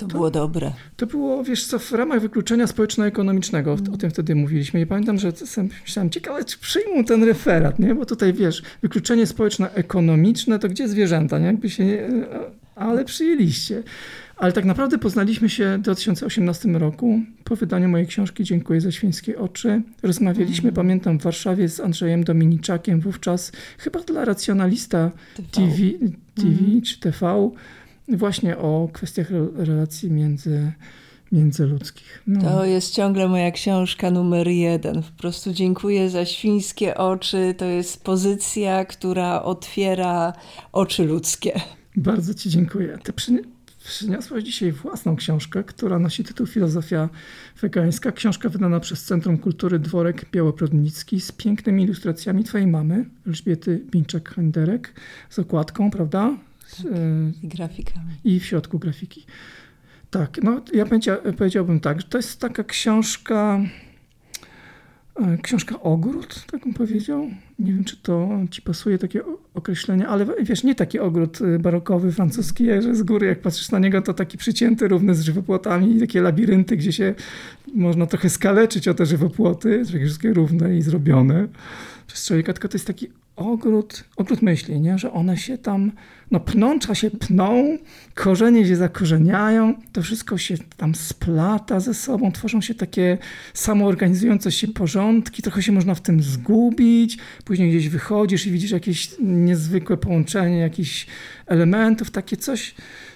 [0.02, 0.72] to, to, było dobre.
[0.98, 3.94] To było, wiesz co, w ramach wykluczenia społeczno-ekonomicznego, mm.
[3.94, 4.82] o tym wtedy mówiliśmy.
[4.82, 5.34] I pamiętam, że
[5.84, 7.96] myślałem, ciekawe, czy przyjmą ten referat, nie?
[7.96, 11.46] Bo tutaj, wiesz, wykluczenie społeczno-ekonomiczne, to gdzie zwierzęta, nie?
[11.46, 12.08] Jakby się nie...
[12.76, 13.84] Ale przyjęliście.
[14.38, 19.40] Ale tak naprawdę poznaliśmy się w 2018 roku po wydaniu mojej książki Dziękuję za świńskie
[19.40, 19.82] oczy.
[20.04, 20.76] Rozmawialiśmy, mm.
[20.76, 25.78] pamiętam, w Warszawie z Andrzejem Dominiczakiem, wówczas chyba dla Racjonalista TV, TV,
[26.36, 26.82] TV mm.
[26.82, 27.52] czy TV
[28.18, 30.72] właśnie o kwestiach relacji między,
[31.32, 32.24] międzyludzkich.
[32.28, 32.42] No.
[32.42, 35.04] To jest ciągle moja książka numer jeden.
[35.04, 37.56] Po prostu dziękuję za świńskie oczy.
[37.58, 40.34] To jest pozycja, która otwiera
[40.72, 41.62] oczy ludzkie.
[41.96, 42.98] Bardzo Ci dziękuję.
[43.04, 43.44] Ty przy,
[43.84, 47.10] przyniosłaś dzisiaj własną książkę, która nosi tytuł Filozofia
[47.62, 48.12] wegańska.
[48.12, 54.88] Książka wydana przez Centrum Kultury Dworek Białoprodnicki z pięknymi ilustracjami Twojej mamy, Elżbiety Binczak-Henderek,
[55.30, 56.38] z okładką, prawda?
[56.78, 56.94] Tak,
[57.44, 58.14] I grafikami.
[58.24, 59.26] I w środku grafiki.
[60.12, 60.86] Tak, no ja
[61.38, 63.60] powiedziałbym tak, że to jest taka książka,
[65.16, 67.30] e, książka ogród, tak bym powiedział.
[67.60, 69.22] Nie wiem, czy to ci pasuje takie
[69.54, 73.80] określenie, ale wiesz, nie taki ogród e, barokowy, francuski, że z góry jak patrzysz na
[73.80, 77.16] niego, to taki przycięty, równy z żywopłotami i takie labirynty, gdzie się
[77.74, 81.48] można trochę skaleczyć o te żywopłoty, wszystkie równe i zrobione
[82.08, 83.08] przez człowieka, tylko to jest taki
[83.42, 84.98] ogród, ogród myśli, nie?
[84.98, 85.92] że one się tam,
[86.32, 87.78] no pnącza się pną,
[88.16, 93.18] korzenie się zakorzeniają, to wszystko się tam splata ze sobą, tworzą się takie
[93.54, 99.10] samoorganizujące się porządki, trochę się można w tym zgubić, później gdzieś wychodzisz i widzisz jakieś
[99.20, 101.08] niezwykłe połączenie jakichś
[101.48, 102.76] elementów, takie coś,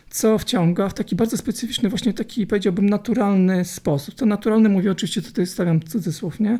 [0.09, 4.15] co wciąga w taki bardzo specyficzny, właśnie taki powiedziałbym naturalny sposób.
[4.15, 6.59] To naturalny mówię oczywiście, tutaj stawiam cudzysłów, nie?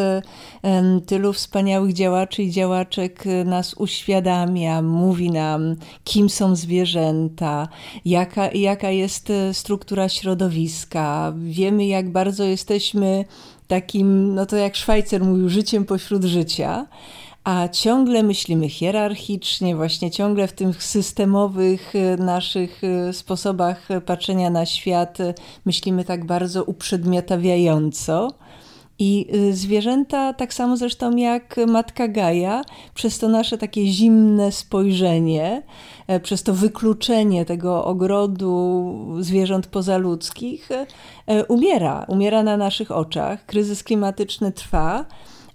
[1.06, 7.68] tylu wspaniałych działaczy i działaczek nas uświadamia, mówi nam, kim są zwierzęta,
[8.06, 11.34] jaka, jaka jest struktura środowiska.
[11.38, 13.26] Wiemy, jak bardzo jesteśmy
[13.68, 16.86] takim, no to jak Szwajcer mówił, życiem pośród życia
[17.46, 24.66] a ciągle myślimy hierarchicznie, właśnie ciągle w tych systemowych e, naszych e, sposobach patrzenia na
[24.66, 25.34] świat e,
[25.66, 28.34] myślimy tak bardzo uprzedmiotawiająco.
[29.00, 32.62] I zwierzęta, tak samo zresztą jak matka Gaja,
[32.94, 35.64] przez to nasze takie zimne spojrzenie,
[36.24, 40.70] przez to wykluczenie tego ogrodu zwierząt pozaludzkich,
[41.48, 42.06] umiera.
[42.08, 43.46] Umiera na naszych oczach.
[43.46, 45.06] Kryzys klimatyczny trwa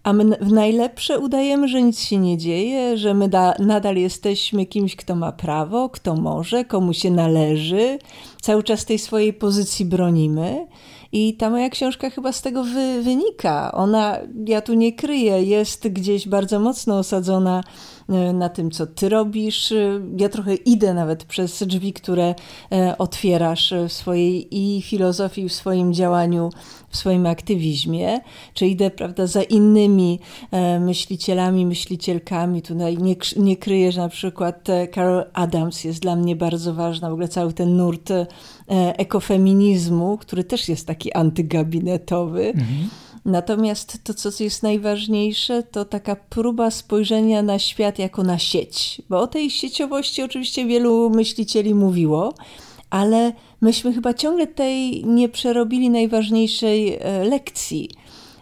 [0.02, 4.66] a my w najlepsze udajemy, że nic się nie dzieje, że my da, nadal jesteśmy
[4.66, 7.98] kimś, kto ma prawo, kto może, komu się należy.
[8.42, 10.66] Cały czas tej swojej pozycji bronimy.
[11.12, 13.72] I ta moja książka chyba z tego wy, wynika.
[13.72, 17.64] Ona, ja tu nie kryję, jest gdzieś bardzo mocno osadzona
[18.34, 19.72] na tym, co ty robisz.
[19.72, 22.34] E, ja trochę idę nawet przez drzwi, które
[22.72, 26.50] e, otwierasz w swojej i filozofii, w swoim działaniu,
[26.88, 28.20] w swoim aktywizmie,
[28.54, 30.20] czy idę, prawda, za innymi
[30.80, 32.62] myślicielami, myślicielkami.
[32.62, 37.12] Tutaj nie, nie kryję, że na przykład Carol Adams jest dla mnie bardzo ważna, w
[37.12, 38.10] ogóle cały ten nurt
[38.96, 42.46] ekofeminizmu, który też jest taki antygabinetowy.
[42.46, 42.90] Mhm
[43.24, 49.02] Natomiast to, co jest najważniejsze, to taka próba spojrzenia na świat jako na sieć.
[49.08, 52.34] Bo o tej sieciowości oczywiście wielu myślicieli mówiło,
[52.90, 57.90] ale myśmy chyba ciągle tej nie przerobili najważniejszej e, lekcji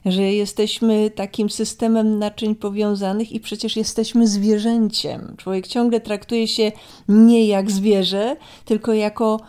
[0.06, 5.34] że jesteśmy takim systemem naczyń powiązanych i przecież jesteśmy zwierzęciem.
[5.36, 6.72] Człowiek ciągle traktuje się
[7.08, 9.40] nie jak zwierzę, tylko jako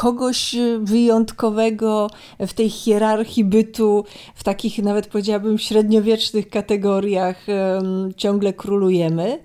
[0.00, 7.46] kogoś wyjątkowego w tej hierarchii bytu, w takich nawet powiedziałabym średniowiecznych kategoriach
[8.16, 9.38] ciągle królujemy.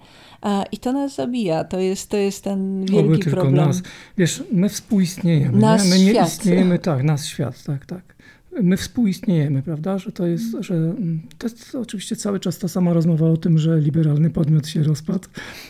[0.71, 1.63] I to nas zabija.
[1.63, 3.67] To jest, to jest ten wielki Oby tylko problem.
[3.67, 3.81] Nas.
[4.17, 5.57] Wiesz, my współistniejemy.
[5.57, 5.89] Nas nie?
[5.89, 6.27] My nie świat.
[6.27, 8.15] istniejemy, tak, nas świat, tak, tak.
[8.61, 9.97] My współistniejemy, prawda?
[9.97, 13.57] Że to jest, że mm, to jest oczywiście cały czas ta sama rozmowa o tym,
[13.57, 15.27] że liberalny podmiot się rozpadł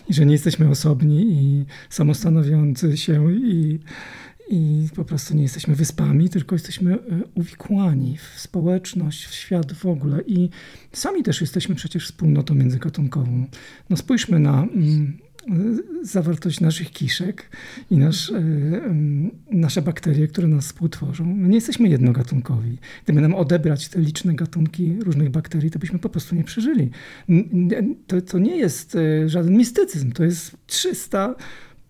[0.10, 3.80] i że nie jesteśmy osobni i samostanowiący się i
[4.49, 6.99] i po prostu nie jesteśmy wyspami, tylko jesteśmy e,
[7.36, 10.21] uwikłani w społeczność, w świat w ogóle.
[10.27, 10.49] I
[10.93, 13.45] sami też jesteśmy przecież wspólnotą międzygatunkową.
[13.89, 15.17] No spójrzmy na mm,
[16.01, 17.49] zawartość naszych kiszek
[17.91, 18.81] i nasz, y,
[19.51, 21.25] nasze bakterie, które nas współtworzą.
[21.25, 22.77] My nie jesteśmy jednogatunkowi.
[23.03, 26.89] Gdyby nam odebrać te liczne gatunki różnych bakterii, to byśmy po prostu nie przeżyli.
[28.08, 31.36] To, to nie jest żaden mistycyzm, to jest 300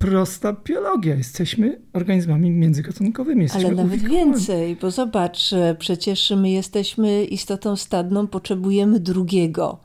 [0.05, 1.15] prosta biologia.
[1.15, 3.43] Jesteśmy organizmami międzygatunkowymi.
[3.43, 9.79] Jesteśmy Ale nawet więcej, bo zobacz, przecież my jesteśmy istotą stadną, potrzebujemy drugiego.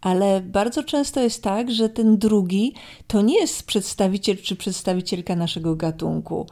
[0.00, 2.74] Ale bardzo często jest tak, że ten drugi
[3.06, 6.46] to nie jest przedstawiciel czy przedstawicielka naszego gatunku.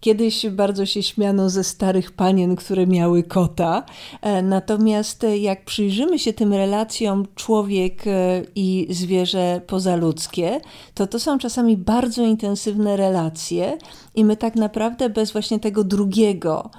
[0.00, 3.84] Kiedyś bardzo się śmiano ze starych panien, które miały kota.
[4.22, 10.60] E, natomiast e, jak przyjrzymy się tym relacjom człowiek e, i zwierzę pozaludzkie,
[10.94, 13.78] to to są czasami bardzo intensywne relacje
[14.14, 16.70] i my tak naprawdę bez właśnie tego drugiego,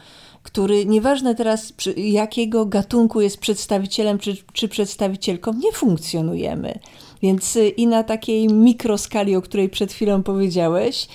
[0.43, 6.79] który nieważne teraz jakiego gatunku jest przedstawicielem czy, czy przedstawicielką, nie funkcjonujemy.
[7.21, 11.08] Więc i na takiej mikroskali, o której przed chwilą powiedziałeś,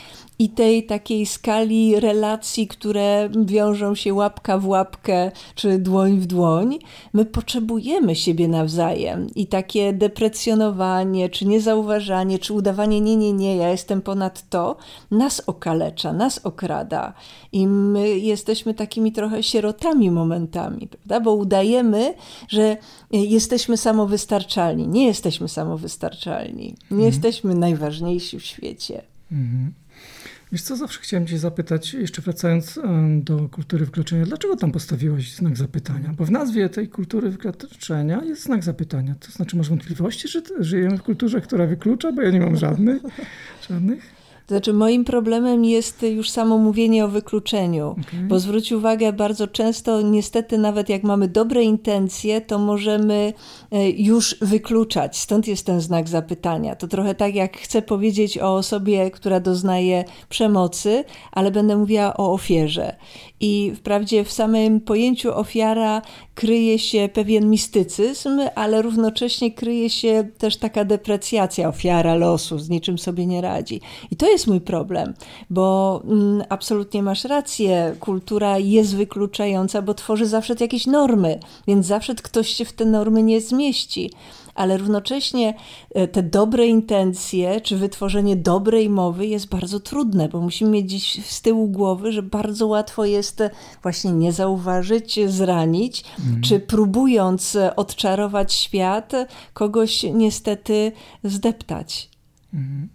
[0.44, 6.78] i tej takiej skali relacji, które wiążą się łapka w łapkę czy dłoń w dłoń,
[7.12, 9.26] my potrzebujemy siebie nawzajem.
[9.34, 14.76] I takie deprecjonowanie, czy niezauważanie, czy udawanie nie, nie, nie, ja jestem ponad to,
[15.10, 17.12] nas okalecza, nas okrada.
[17.52, 21.20] I my jesteśmy takimi trochę sierotami momentami, prawda?
[21.20, 22.14] Bo udajemy,
[22.48, 22.76] że
[23.10, 24.88] jesteśmy samowystarczalni.
[24.88, 26.66] Nie jesteśmy samowystarczalni.
[26.90, 27.06] Nie mhm.
[27.06, 29.02] jesteśmy najważniejsi w świecie.
[29.32, 29.83] Mhm.
[30.54, 32.80] Wiesz co, zawsze chciałem cię zapytać, jeszcze wracając
[33.20, 36.14] do kultury wykluczenia, dlaczego tam postawiłaś znak zapytania?
[36.16, 39.14] Bo w nazwie tej kultury wykluczenia jest znak zapytania.
[39.20, 42.12] To znaczy masz wątpliwości, że żyjemy w kulturze, która wyklucza?
[42.12, 43.02] Bo ja nie mam żadnych.
[43.68, 44.23] żadnych.
[44.46, 48.28] To znaczy, moim problemem jest już samo mówienie o wykluczeniu, okay.
[48.28, 53.32] bo zwróć uwagę, bardzo często, niestety, nawet jak mamy dobre intencje, to możemy
[53.70, 55.18] e, już wykluczać.
[55.18, 56.76] Stąd jest ten znak zapytania.
[56.76, 62.32] To trochę tak, jak chcę powiedzieć o osobie, która doznaje przemocy, ale będę mówiła o
[62.32, 62.96] ofierze.
[63.40, 66.02] I wprawdzie w samym pojęciu ofiara
[66.34, 72.98] kryje się pewien mistycyzm, ale równocześnie kryje się też taka deprecjacja ofiara losu, z niczym
[72.98, 73.80] sobie nie radzi.
[74.10, 75.14] I to jest mój problem,
[75.50, 82.14] bo mm, absolutnie masz rację, kultura jest wykluczająca, bo tworzy zawsze jakieś normy, więc zawsze
[82.14, 84.10] ktoś się w te normy nie zmieści
[84.54, 85.54] ale równocześnie
[85.94, 91.26] e, te dobre intencje, czy wytworzenie dobrej mowy jest bardzo trudne, bo musimy mieć dziś
[91.26, 93.42] z tyłu głowy, że bardzo łatwo jest
[93.82, 96.42] właśnie nie zauważyć, zranić, mhm.
[96.42, 99.12] czy próbując odczarować świat,
[99.52, 100.92] kogoś niestety
[101.24, 102.10] zdeptać.
[102.54, 102.88] Mhm.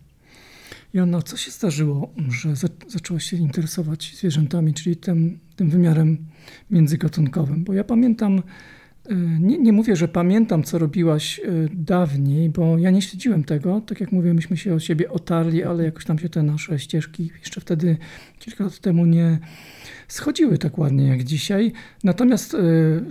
[0.93, 2.53] Joanna, co się zdarzyło, że
[2.87, 6.17] zaczęłaś się interesować zwierzętami, czyli tym, tym wymiarem
[6.71, 7.63] międzygatunkowym?
[7.63, 8.41] Bo ja pamiętam,
[9.09, 13.81] e, nie, nie mówię, że pamiętam, co robiłaś e, dawniej, bo ja nie śledziłem tego.
[13.81, 17.31] Tak jak mówię, myśmy się o siebie otarli, ale jakoś tam się te nasze ścieżki
[17.39, 17.97] jeszcze wtedy,
[18.39, 19.39] kilka lat temu, nie
[20.07, 21.71] schodziły tak ładnie jak dzisiaj.
[22.03, 22.57] Natomiast e,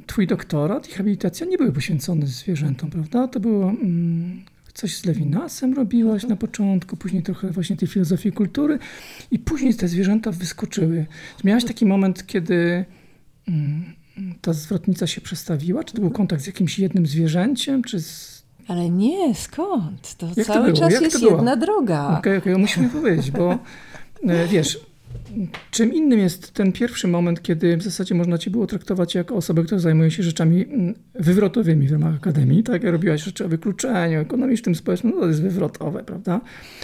[0.06, 3.28] twój doktorat i habilitacja nie były poświęcone zwierzętom, prawda?
[3.28, 4.42] To było mm,
[4.78, 8.78] coś z Lewinasem robiłaś na początku, później trochę właśnie tej filozofii kultury
[9.30, 11.06] i później te zwierzęta wyskoczyły.
[11.44, 12.84] Miałaś taki moment, kiedy
[13.48, 13.94] mm,
[14.40, 15.84] ta zwrotnica się przestawiła?
[15.84, 18.44] Czy to był kontakt z jakimś jednym zwierzęciem, czy z...
[18.68, 20.14] Ale nie, skąd?
[20.14, 22.18] To Jak cały to czas Jak jest jedna droga.
[22.18, 23.58] Okej, okay, okay, musimy powiedzieć, bo
[24.22, 24.80] e, wiesz,
[25.70, 29.62] Czym innym jest ten pierwszy moment, kiedy w zasadzie można cię było traktować jako osobę,
[29.62, 32.84] która zajmuje się rzeczami mm, wywrotowymi w ramach akademii, tak?
[32.84, 36.40] Robiłaś rzeczy o wykluczeniu ekonomicznym, społecznym, no to jest wywrotowe, prawda?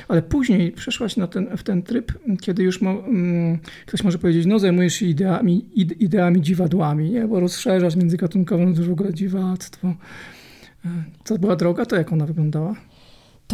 [0.08, 4.46] Ale później przeszłaś na ten, w ten tryb, kiedy już mo, mm, ktoś może powiedzieć,
[4.46, 5.66] no zajmujesz się ideami,
[6.00, 7.28] ideami dziwadłami, nie?
[7.28, 9.94] Bo rozszerzasz międzygatunkową no to w ogóle dziwactwo.
[11.24, 12.76] To e, była droga, to jak ona wyglądała?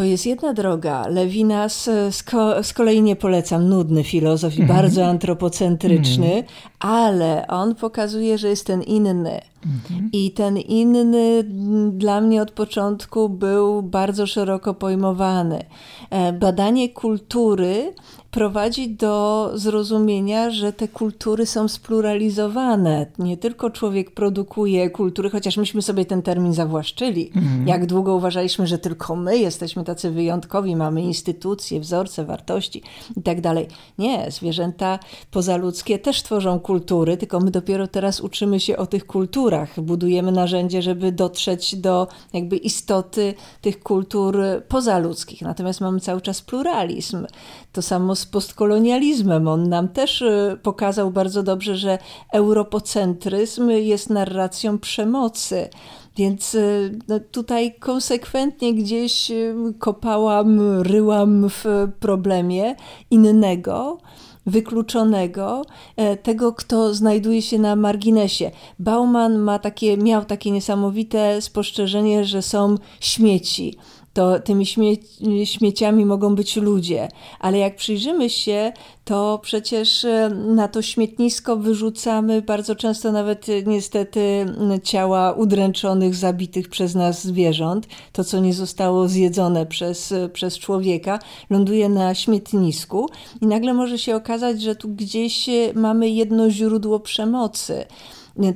[0.01, 1.09] To jest jedna droga.
[1.09, 4.77] Lewinas z, ko z kolei nie polecam, nudny filozof i mm -hmm.
[4.77, 6.49] bardzo antropocentryczny, mm -hmm.
[6.79, 9.41] ale on pokazuje, że jest ten inny.
[9.67, 10.09] Mm -hmm.
[10.13, 11.45] I ten inny
[11.93, 15.65] dla mnie od początku był bardzo szeroko pojmowany.
[16.11, 17.93] E, badanie kultury
[18.31, 23.07] prowadzi do zrozumienia, że te kultury są spluralizowane.
[23.19, 27.31] Nie tylko człowiek produkuje kultury, chociaż myśmy sobie ten termin zawłaszczyli.
[27.37, 27.69] Mhm.
[27.69, 32.83] Jak długo uważaliśmy, że tylko my jesteśmy tacy wyjątkowi, mamy instytucje, wzorce, wartości
[33.17, 33.67] i tak dalej.
[33.99, 34.99] Nie, zwierzęta
[35.31, 39.81] pozaludzkie też tworzą kultury, tylko my dopiero teraz uczymy się o tych kulturach.
[39.81, 44.39] Budujemy narzędzie, żeby dotrzeć do jakby istoty tych kultur
[44.69, 45.43] pozaludzkich.
[45.43, 47.27] Natomiast mamy cały czas pluralizm.
[47.73, 49.49] To samo z postkolonializmem.
[49.49, 51.99] On nam też y, pokazał bardzo dobrze, że
[52.33, 55.69] europocentryzm jest narracją przemocy.
[56.17, 61.65] Więc y, no, tutaj konsekwentnie gdzieś y, kopałam, ryłam w
[62.01, 62.77] problemie
[63.11, 63.99] innego
[64.47, 65.63] wykluczonego,
[65.97, 68.51] e, tego, kto znajduje się na marginesie.
[68.79, 73.77] Bauman ma takie, miał takie niesamowite spostrzeżenie, że są śmieci
[74.13, 74.97] to tymi śmie
[75.45, 77.09] śmieciami mogą być ludzie.
[77.41, 78.73] Ale jak przyjrzymy się,
[79.05, 84.47] to przecież e, na to śmietnisko wyrzucamy bardzo często nawet e, niestety
[84.83, 87.87] ciała udręczonych, zabitych przez nas zwierząt.
[88.13, 91.19] To, co nie zostało zjedzone przez, e, przez człowieka,
[91.51, 93.09] ląduje na śmietnisku
[93.41, 97.85] i nagle może się okazać, że tu gdzieś mamy jedno źródło przemocy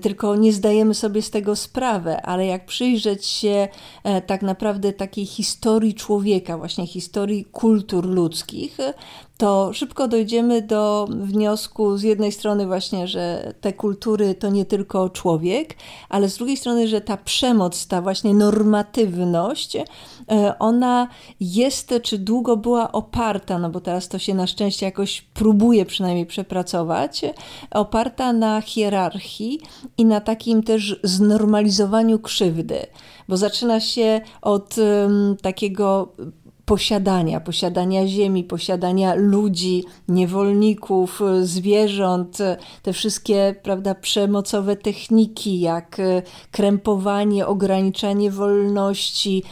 [0.03, 3.69] tylko nie zdajemy sobie z tego sprawy, ale jak przyjrzeć się
[4.05, 8.79] e, tak naprawdę takiej historii człowieka, właśnie historii kultur ludzkich,
[9.37, 15.11] to szybko dojdziemy do wniosku z jednej strony właśnie, że te kultury to nie tylko
[15.11, 15.77] człowiek,
[16.09, 19.85] ale z drugiej strony, że ta przemoc, ta właśnie normatywność, e,
[20.59, 21.09] ona
[21.41, 26.27] jest czy długo była oparta, no bo teraz to się na szczęście jakoś próbuje przynajmniej
[26.27, 27.23] przepracować,
[27.71, 29.61] oparta na hierarchii
[29.99, 32.87] i na takim też znormalizowaniu krzywdy,
[33.29, 36.09] bo zaczyna się od um, takiego
[36.67, 42.39] posiadania, posiadania ziemi, posiadania ludzi, niewolników, zwierząt,
[42.83, 46.01] te wszystkie prawda, przemocowe techniki, jak
[46.51, 49.43] krępowanie, ograniczanie wolności,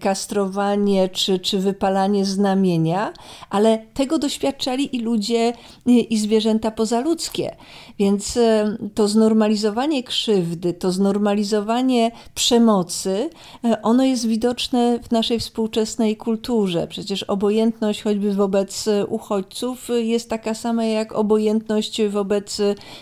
[0.00, 3.12] kastrowanie czy, czy wypalanie znamienia,
[3.50, 5.52] ale tego doświadczali i ludzie,
[5.86, 7.56] i zwierzęta pozaludzkie.
[7.98, 13.30] Więc e, to znormalizowanie krzywdy, to znormalizowanie przemocy,
[13.64, 16.57] e, ono jest widoczne w naszej współczesnej kulturze.
[16.86, 22.58] Przecież obojętność choćby wobec uchodźców jest taka sama jak obojętność wobec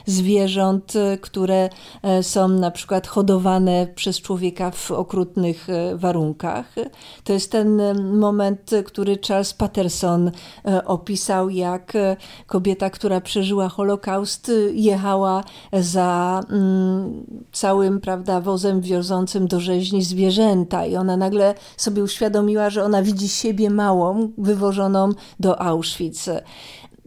[0.06, 1.68] zwierząt, które
[2.02, 6.74] e, są na przykład hodowane przez człowieka w okrutnych warunkach.
[7.24, 7.80] To jest ten
[8.18, 10.30] moment, który Charles Patterson
[10.84, 11.92] opisał, jak
[12.46, 20.96] kobieta, która przeżyła Holokaust, jechała za mm, całym prawda, wozem wiozącym do rzeźni zwierzęta i
[20.96, 26.28] ona nagle sobie uświadomiła, że ona widzi siebie małą, wywożoną do Auschwitz.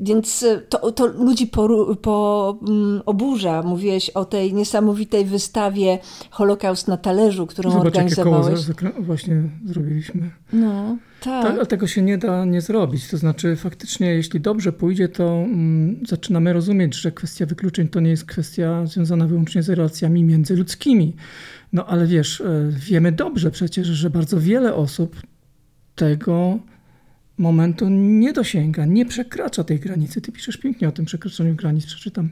[0.02, 3.64] Więc to, to ludzi po, po um, oburza.
[3.64, 8.68] Mówiłeś o tej niesamowitej wystawie Holokaust na talerzu, którą Zobacz, organizowałeś.
[8.68, 10.32] Jakie koło właśnie zrobiliśmy.
[10.54, 10.98] No.
[11.22, 11.44] Tak.
[11.44, 11.54] tak.
[11.54, 13.08] ale tego się nie da nie zrobić.
[13.08, 18.10] To znaczy, faktycznie, jeśli dobrze pójdzie, to mm, zaczynamy rozumieć, że kwestia wykluczeń to nie
[18.10, 21.16] jest kwestia związana wyłącznie z relacjami międzyludzkimi.
[21.74, 25.16] No ale wiesz, e, wiemy dobrze przecież, że bardzo wiele osób
[26.00, 26.60] tego
[27.38, 30.22] momentu nie dosięga, nie przekracza tej granicy.
[30.22, 32.30] Ty piszesz pięknie o tym przekroczeniu granic, przeczytam.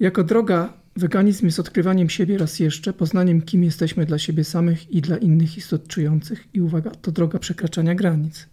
[0.00, 5.00] Jako droga Weganizm jest odkrywaniem siebie raz jeszcze, poznaniem, kim jesteśmy dla siebie samych i
[5.00, 6.48] dla innych istot czujących.
[6.54, 8.46] I uwaga, to droga przekraczania granic.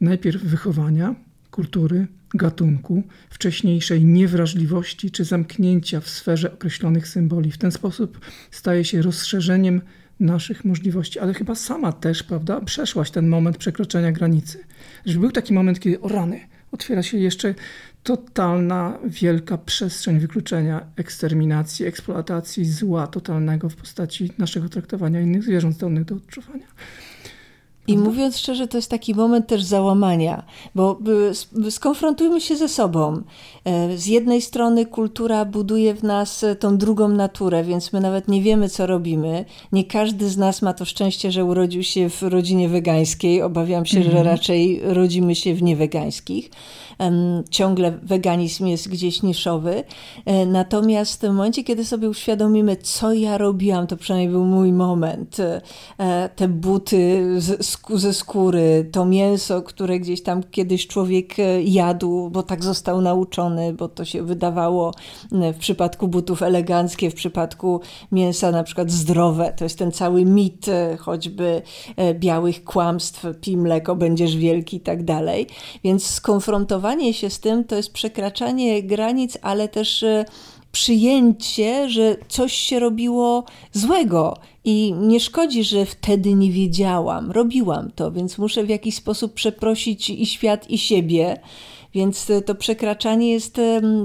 [0.00, 1.14] Najpierw wychowania,
[1.50, 7.50] kultury, gatunku, wcześniejszej niewrażliwości czy zamknięcia w sferze określonych symboli.
[7.50, 8.20] W ten sposób
[8.50, 9.80] staje się rozszerzeniem
[10.20, 14.64] naszych możliwości, ale chyba sama też, prawda, przeszłaś ten moment przekroczenia granicy.
[15.06, 16.40] Że był taki moment, kiedy o rany,
[16.72, 17.54] otwiera się jeszcze
[18.02, 26.04] totalna, wielka przestrzeń wykluczenia, eksterminacji, eksploatacji zła totalnego w postaci naszego traktowania innych zwierząt zdolnych
[26.04, 26.66] do odczuwania.
[27.86, 30.42] I mówiąc szczerze, to jest taki moment też załamania,
[30.74, 30.98] bo
[31.70, 33.22] skonfrontujmy się ze sobą.
[33.64, 38.42] E, z jednej strony kultura buduje w nas tą drugą naturę, więc my nawet nie
[38.42, 39.44] wiemy, co robimy.
[39.72, 43.42] Nie każdy z nas ma to szczęście, że urodził się w rodzinie wegańskiej.
[43.42, 44.26] Obawiam się, że mhm.
[44.26, 46.50] raczej rodzimy się w niewegańskich
[47.50, 49.84] ciągle weganizm jest gdzieś niszowy.
[50.26, 55.36] E, natomiast w momencie, kiedy sobie uświadomimy, co ja robiłam, to przynajmniej był mój moment.
[55.98, 57.26] E, te buty
[57.94, 63.72] ze skóry, to mięso, które gdzieś tam kiedyś człowiek e, jadł, bo tak został nauczony,
[63.72, 64.94] bo to się wydawało
[65.32, 67.80] w przypadku butów eleganckie, w przypadku
[68.12, 69.52] mięsa na przykład zdrowe.
[69.56, 70.66] To jest ten cały mit
[70.98, 71.62] choćby
[72.14, 75.46] białych kłamstw, pij mleko, będziesz wielki i tak dalej.
[75.84, 80.24] Więc skonfrontowanie zdecydowanie się z tym to jest przekraczanie granic, ale też e,
[80.72, 88.12] przyjęcie, że coś się robiło złego i nie szkodzi, że wtedy nie wiedziałam, robiłam to,
[88.12, 91.40] więc muszę w jakiś sposób przeprosić i świat, i siebie.
[91.94, 93.60] Więc to przekraczanie jest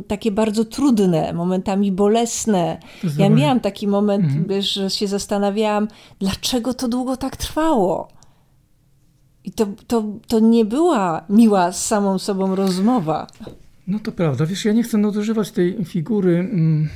[0.08, 2.78] takie bardzo trudne, momentami bolesne.
[3.18, 4.62] Ja miałam taki moment, mhm.
[4.62, 5.88] że się zastanawiałam,
[6.20, 8.08] dlaczego to długo tak trwało.
[9.46, 13.28] I to, to, to nie była miła z samą sobą rozmowa.
[13.88, 14.46] No to prawda.
[14.46, 16.40] Wiesz, ja nie chcę nadużywać tej figury.
[16.40, 16.90] Mm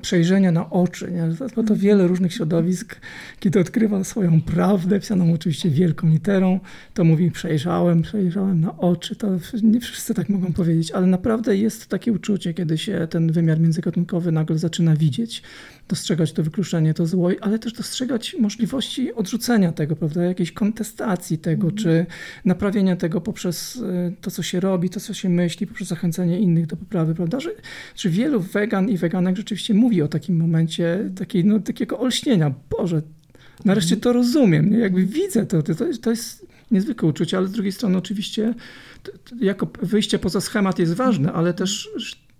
[0.00, 1.10] przejrzenia na oczy.
[1.10, 1.48] Nie?
[1.56, 3.00] Bo to wiele różnych środowisk,
[3.40, 6.60] kiedy odkrywa swoją prawdę, pisaną oczywiście wielką literą,
[6.94, 9.16] to mówi przejrzałem, przejrzałem na oczy.
[9.16, 9.28] To
[9.62, 14.32] nie wszyscy tak mogą powiedzieć, ale naprawdę jest takie uczucie, kiedy się ten wymiar międzygatunkowy
[14.32, 15.42] nagle zaczyna widzieć,
[15.88, 21.66] dostrzegać to wykluczenie, to zło, ale też dostrzegać możliwości odrzucenia tego, prawda, jakiejś kontestacji tego,
[21.66, 21.76] mm.
[21.76, 22.06] czy
[22.44, 26.66] naprawienia tego poprzez y, to, co się robi, to, co się myśli, poprzez zachęcenie innych
[26.66, 27.50] do poprawy, prawda, że,
[27.96, 32.54] że wielu wegan i weganek rzeczywiście mówi o takim momencie takiej, no, takiego olśnienia.
[32.78, 33.02] Boże,
[33.64, 34.78] nareszcie to rozumiem, nie?
[34.78, 38.54] jakby widzę to, to, to jest niezwykłe uczucie, ale z drugiej strony oczywiście
[39.02, 41.88] to, to jako wyjście poza schemat jest ważne, ale też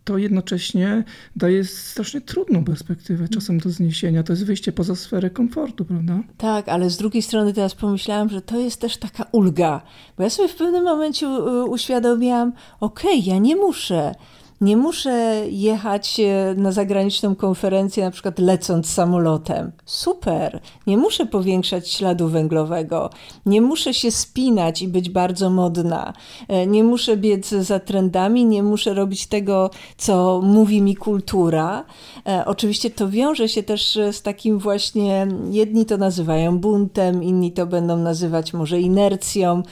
[0.04, 1.04] to jednocześnie
[1.36, 4.22] daje strasznie trudną perspektywę czasem do zniesienia.
[4.22, 6.22] To jest wyjście poza sferę komfortu, prawda?
[6.36, 9.82] Tak, ale z drugiej strony teraz pomyślałam, że to jest też taka ulga,
[10.16, 11.28] bo ja sobie w pewnym momencie
[11.68, 14.14] uświadomiłam, okej, okay, ja nie muszę
[14.60, 19.72] Nie muszę jechać e, na zagraniczną konferencję, na przykład lecąc samolotem.
[19.84, 20.60] Super.
[20.86, 23.10] Nie muszę powiększać śladu węglowego.
[23.46, 26.12] Nie muszę się spinać i być bardzo modna.
[26.48, 31.84] E, nie muszę biec za trendami, nie muszę robić tego, co mówi mi kultura.
[32.26, 37.66] E, oczywiście to wiąże się też z takim właśnie, jedni to nazywają buntem, inni to
[37.66, 39.62] będą nazywać może inercją,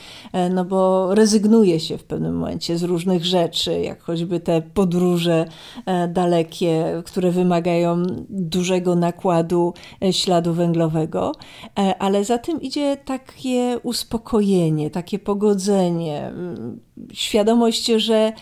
[0.50, 5.46] no bo rezygnuje się w pewnym momencie z różnych rzeczy, jak choćby te podróże
[5.86, 11.32] e, dalekie, które wymagają dużego nakładu e, śladu węglowego,
[11.78, 16.80] e, ale za tym idzie takie uspokojenie, takie pogodzenie, mm,
[17.12, 18.32] świadomość, że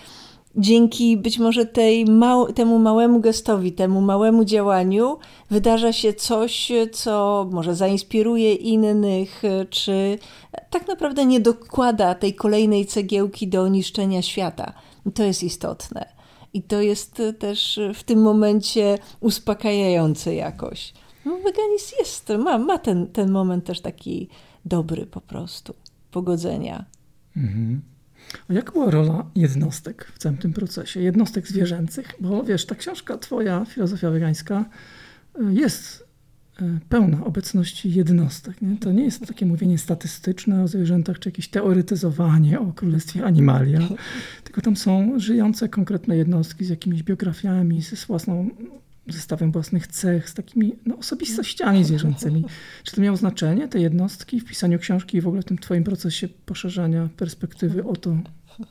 [0.57, 5.19] dzięki być może tej mał, temu małemu gestowi, temu małemu działaniu
[5.51, 10.19] wydarza się coś, co może zainspiruje innych, czy
[10.71, 14.73] tak naprawdę nie dokłada tej kolejnej cegiełki do niszczenia świata.
[15.15, 16.15] To jest istotne.
[16.55, 20.93] I to jest też w tym momencie uspokajające jakoś.
[21.25, 24.29] No, weganizm jest, ma, ma ten, ten moment też taki
[24.65, 25.75] dobry po prostu,
[26.11, 26.85] pogodzenia.
[27.37, 27.83] Mhm.
[28.49, 31.01] A jaka była rola jednostek w całym tym procesie?
[31.01, 32.15] Jednostek zwierzęcych?
[32.21, 34.65] Bo wiesz, ta książka twoja, Filozofia Wegańska,
[35.51, 36.04] jest e,
[36.89, 38.63] pełna obecności jednostek.
[38.63, 38.77] Nie?
[38.77, 43.81] To nie jest takie mówienie statystyczne o zwierzętach, czy jakieś teoretyzowanie o królestwie animalia,
[44.45, 48.51] tylko tam są żyjące konkretne jednostki z jakimiś biografiami, z własną
[49.09, 52.45] zestawem własnych cech, z takimi no, osobistościami zwierzęcymi.
[52.85, 55.85] Czy to miało znaczenie, te jednostki w pisaniu książki i w ogóle w tym twoim
[55.85, 58.17] procesie poszerzania perspektywy o to,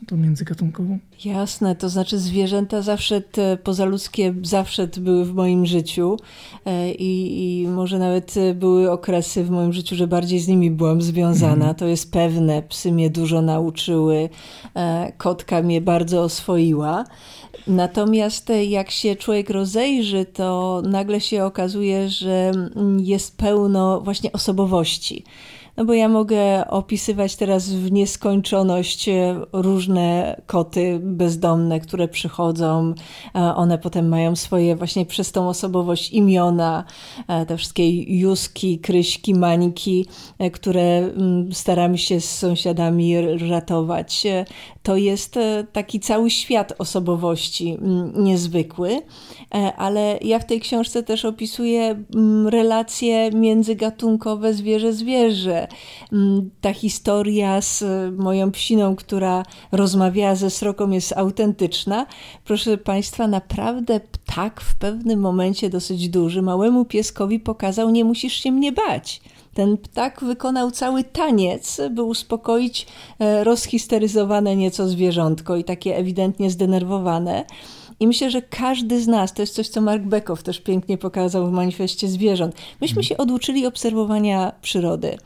[0.08, 1.00] tą międzygatunkową?
[1.26, 6.18] Jasne, to znaczy zwierzęta zawsze te pozaludzkie zawsze były w moim życiu
[6.66, 11.02] e, i, i może nawet były okresy w moim życiu, że bardziej z nimi byłam
[11.02, 11.66] związana.
[11.66, 11.76] Mm.
[11.76, 12.62] To jest pewne.
[12.62, 14.30] Psy mnie dużo nauczyły,
[14.76, 17.04] e, kotka mnie bardzo oswoiła.
[17.68, 22.52] Natomiast jak się człowiek rozejrzy, to nagle się okazuje, że
[22.98, 25.24] jest pełno właśnie osobowości.
[25.78, 32.94] No bo ja mogę opisywać teraz w nieskończoność e, różne koty bezdomne, które przychodzą.
[33.34, 36.84] One potem mają swoje właśnie przez tą osobowość imiona,
[37.28, 40.06] e, te wszystkie Juski, Kryśki, Mańki,
[40.40, 44.28] e, które mm, staramy się z sąsiadami ratować.
[44.84, 45.40] To jest
[45.72, 49.02] taki cały świat osobowości mm, niezwykły,
[49.78, 55.63] ale ja w tej książce też opisuję mm, relacje międzygatunkowe zwierzę-zwierzę
[56.12, 57.84] Mm, ta historia z
[58.18, 62.06] moją psiną, która rozmawiała ze sroką, jest autentyczna.
[62.46, 68.52] Proszę Państwa, naprawdę ptak w pewnym momencie dosyć duży małemu pieskowi pokazał: Nie musisz się
[68.52, 69.22] mnie bać.
[69.54, 72.88] Ten ptak wykonał cały taniec, by uspokoić
[73.20, 77.46] e, rozhisteryzowane nieco zwierzątko i takie ewidentnie zdenerwowane.
[78.00, 81.48] I myślę, że każdy z nas, to jest coś, co Mark Bekow też pięknie pokazał
[81.48, 83.04] w manifestie zwierząt, myśmy mhm.
[83.04, 85.18] się oduczyli obserwowania przyrody.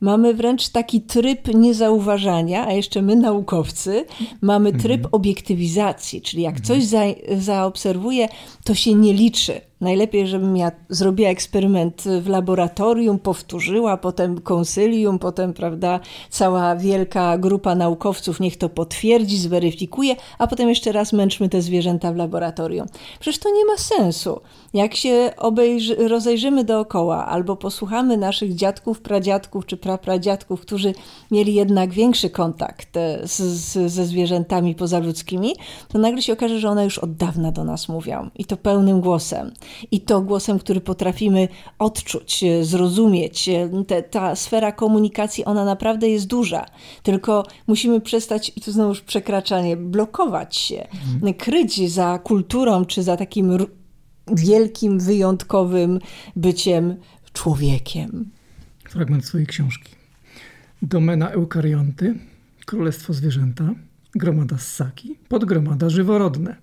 [0.00, 4.04] Mamy wręcz taki tryb niezauważania, a jeszcze my, naukowcy,
[4.40, 5.08] mamy tryb mhm.
[5.12, 7.02] obiektywizacji, czyli jak coś za,
[7.38, 8.28] zaobserwuję,
[8.64, 9.60] to się nie liczy.
[9.80, 16.00] Najlepiej, żebym ja zrobiła eksperyment w laboratorium, powtórzyła, potem konsylium, potem, prawda,
[16.30, 22.12] cała wielka grupa naukowców niech to potwierdzi, zweryfikuje, a potem jeszcze raz męczmy te zwierzęta
[22.12, 22.86] w laboratorium.
[23.20, 24.40] Przecież to nie ma sensu.
[24.76, 30.94] Jak się obejrzy, rozejrzymy dookoła albo posłuchamy naszych dziadków, pradziadków czy prapradziadków, którzy
[31.30, 35.54] mieli jednak większy kontakt e, z, z, ze zwierzętami pozaludzkimi,
[35.88, 39.00] to nagle się okaże, że one już od dawna do nas mówią i to pełnym
[39.00, 39.52] głosem.
[39.90, 41.48] I to głosem, który potrafimy
[41.78, 43.48] odczuć, e, zrozumieć.
[43.48, 46.66] E, te, ta sfera komunikacji, ona naprawdę jest duża.
[47.02, 51.34] Tylko musimy przestać, i tu znowu przekraczanie, blokować się, mhm.
[51.34, 53.56] kryć za kulturą czy za takim
[54.32, 55.98] wielkim, wyjątkowym
[56.36, 56.96] byciem
[57.32, 58.30] człowiekiem.
[58.84, 59.94] Fragment swojej książki.
[60.82, 62.14] Domena eukarionty,
[62.66, 63.74] królestwo zwierzęta,
[64.14, 66.56] gromada ssaki, podgromada żyworodne,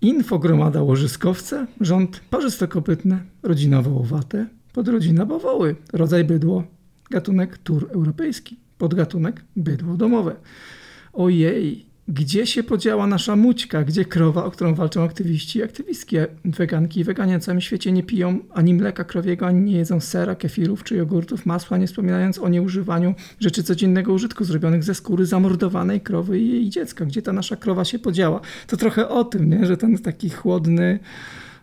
[0.00, 6.64] infogromada łożyskowce, rząd parzystokopytne, rodzina wołowate, podrodzina bawoły, rodzaj bydło,
[7.10, 10.36] gatunek tur europejski, podgatunek bydło domowe.
[11.12, 16.16] Ojej, gdzie się podziała nasza mućka, gdzie krowa, o którą walczą aktywiści i aktywistki.
[16.44, 20.34] Weganki i weganie na całym świecie nie piją ani mleka krowiego, ani nie jedzą sera,
[20.34, 26.00] kefirów czy jogurtów, masła, nie wspominając o nieużywaniu rzeczy codziennego użytku zrobionych ze skóry zamordowanej
[26.00, 27.04] krowy i jej dziecka.
[27.04, 28.40] Gdzie ta nasza krowa się podziała?
[28.66, 29.66] To trochę o tym, nie?
[29.66, 30.98] że ten taki chłodny,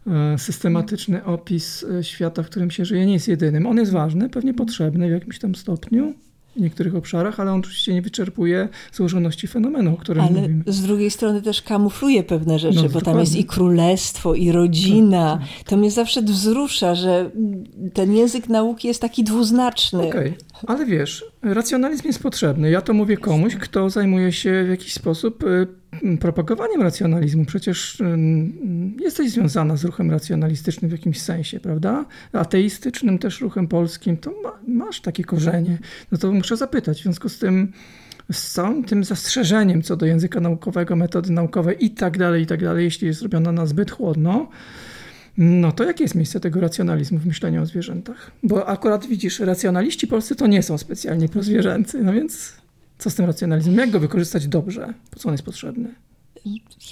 [0.07, 3.65] e, systematyczny opis e, świata, w którym się żyje, nie jest jedynym.
[3.65, 6.13] On jest ważny, pewnie potrzebny w jakimś tam stopniu,
[6.56, 10.64] w niektórych obszarach, ale on oczywiście nie wyczerpuje złożoności fenomenu, o którym ale mówimy.
[10.68, 13.12] z drugiej strony też kamufluje pewne rzeczy, no, bo dokładnie.
[13.12, 15.38] tam jest i królestwo, i rodzina.
[15.39, 15.68] Tak, tak.
[15.70, 17.32] To mnie zawsze wzrusza, że
[17.93, 20.08] ten język nauki jest taki dwuznaczny.
[20.08, 20.34] Okay.
[20.68, 22.70] Ale wiesz, racjonalizm jest potrzebny.
[22.70, 25.68] Ja to mówię komuś, kto zajmuje się w jakiś sposób y,
[26.18, 27.45] propagowaniem racjonalizmu.
[27.45, 27.97] Przecież
[28.99, 32.05] jesteś związana z ruchem racjonalistycznym w jakimś sensie, prawda?
[32.34, 34.18] Ateistycznym też ruchem polskim.
[34.18, 34.51] To ma,
[34.86, 35.78] masz takie korzenie.
[36.11, 36.99] No to muszę zapytać.
[36.99, 37.74] W związku z tym
[38.32, 42.64] z całym tym zastrzeżeniem co do języka naukowego, metody naukowej i tak dalej, i tak
[42.64, 44.49] dalej, jeśli jest robiona na zbyt chłodno,
[45.38, 48.31] no to jakie jest miejsce tego racjonalizmu w myśleniu o zwierzętach?
[48.43, 52.53] Bo akurat widzisz, racjonaliści polscy to nie są specjalnie prozwierzęcy, no więc
[52.97, 53.77] co z tym racjonalizmem?
[53.77, 54.93] Jak go wykorzystać dobrze?
[55.11, 55.89] Po co on jest potrzebny?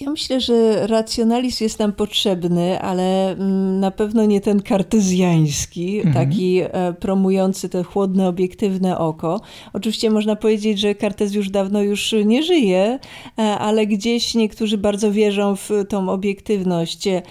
[0.01, 6.13] Ja myślę, że racjonalizm jest nam potrzebny, ale mm, na pewno nie ten kartezjański, mhm.
[6.13, 9.41] taki e, promujący to chłodne, obiektywne oko.
[9.73, 12.99] Oczywiście można powiedzieć, że Kartez już dawno już nie żyje,
[13.39, 17.07] e, ale gdzieś niektórzy bardzo wierzą w tą obiektywność.
[17.07, 17.21] E,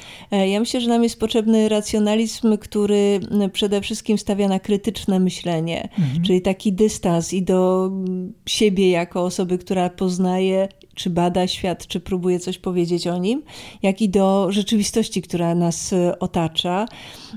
[0.49, 3.21] ja myślę, że nam jest potrzebny racjonalizm, który
[3.53, 6.23] przede wszystkim stawia na krytyczne myślenie, mhm.
[6.23, 7.91] czyli taki dystans i do
[8.47, 10.69] siebie jako osoby, która poznaje
[11.01, 13.43] czy bada świat, czy próbuje coś powiedzieć o nim,
[13.83, 16.87] jak i do rzeczywistości, która nas e, otacza,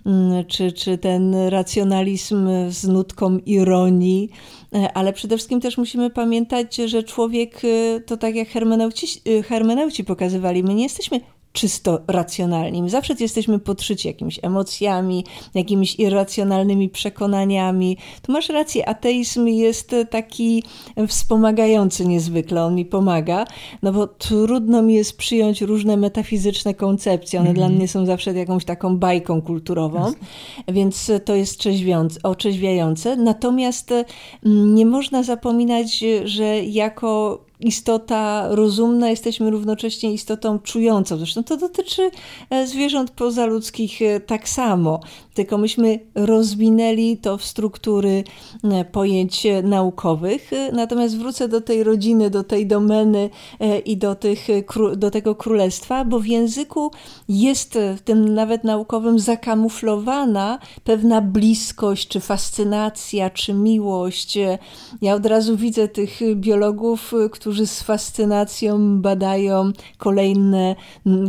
[0.06, 4.30] mm, czy, czy ten racjonalizm z nutką ironii,
[4.76, 9.08] e, ale przede wszystkim też musimy pamiętać, że człowiek e, to tak jak hermeneuci,
[9.44, 11.20] hermeneuci pokazywali, my nie jesteśmy
[11.54, 12.84] czysto racjonalni.
[12.84, 17.98] My zawsze jesteśmy podszyci jakimiś emocjami, jakimiś irracjonalnymi przekonaniami.
[18.22, 20.64] Tu masz rację, ateizm jest taki
[21.08, 23.46] wspomagający niezwykle, on mi pomaga,
[23.84, 27.56] no bo trudno mi jest przyjąć różne metafizyczne koncepcje, one mm.
[27.56, 27.78] dla mhm.
[27.80, 30.74] mnie są zawsze jakąś taką bajką kulturową, Jasne.
[30.74, 31.60] więc to jest
[32.24, 33.16] otrzeźwiające.
[33.16, 41.18] Natomiast mm, nie można zapominać, że jako istota rozumna, jesteśmy równocześnie istotą czującą.
[41.18, 42.12] Zresztą to dotyczy
[42.50, 45.00] e, zwierząt pozaludzkich e, tak samo,
[45.34, 48.24] tylko myśmy rozwinęli to w struktury
[48.64, 50.52] e, pojęć naukowych.
[50.74, 53.30] Natomiast wrócę do tej rodziny, do tej domeny
[53.86, 54.48] i do, tych,
[54.96, 56.92] do tego królestwa, bo w języku
[57.30, 64.38] jest w tym nawet naukowym zakamuflowana pewna bliskość, czy fascynacja, czy miłość.
[65.02, 70.76] Ja od razu widzę tych biologów, którzy którzy z fascynacją badają kolejne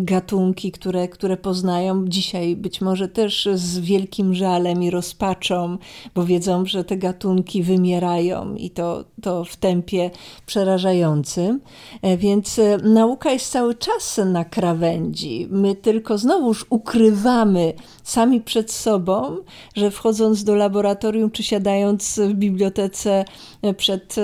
[0.00, 2.08] gatunki, które, które poznają.
[2.08, 3.93] Dzisiaj być może też z wielkim
[4.34, 5.78] żalem i rozpaczą,
[6.14, 10.10] bo wiedzą, że te gatunki wymierają i to, to w tempie
[10.46, 11.60] przerażającym.
[12.02, 15.48] E, więc e, nauka jest cały czas na krawędzi.
[15.50, 17.72] My tylko znowuż ukrywamy
[18.02, 19.36] sami przed sobą,
[19.76, 23.24] że wchodząc do laboratorium czy siadając w bibliotece
[23.62, 24.16] e, przed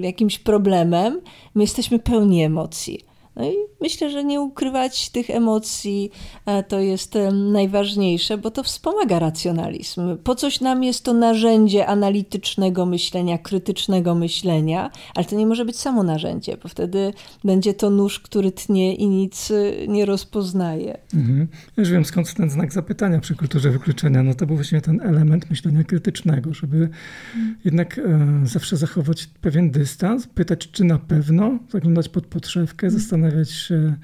[0.00, 1.20] jakimś problemem,
[1.54, 3.15] my jesteśmy pełni emocji.
[3.36, 6.10] No i myślę, że nie ukrywać tych emocji
[6.46, 10.16] e, to jest najważniejsze, bo to wspomaga racjonalizm.
[10.24, 15.76] Po coś nam jest to narzędzie analitycznego myślenia, krytycznego myślenia, ale to nie może być
[15.76, 17.12] samo narzędzie, bo wtedy
[17.44, 20.98] będzie to nóż, który tnie i nic e, nie rozpoznaje.
[21.14, 21.48] Mhm.
[21.76, 24.22] Już wiem skąd ten znak zapytania przy kulturze wykluczenia.
[24.22, 27.56] No to był właśnie ten element myślenia krytycznego, żeby mhm.
[27.64, 28.02] jednak e,
[28.44, 33.00] zawsze zachować pewien dystans, pytać, czy na pewno, zaglądać pod podszewkę, mhm.
[33.00, 33.96] zastanawiać zastanawiać się,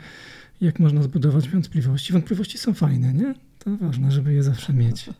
[0.60, 2.12] jak można zbudować wątpliwości.
[2.12, 3.34] Wątpliwości są fajne, nie?
[3.58, 5.10] To ważne, żeby je zawsze mieć.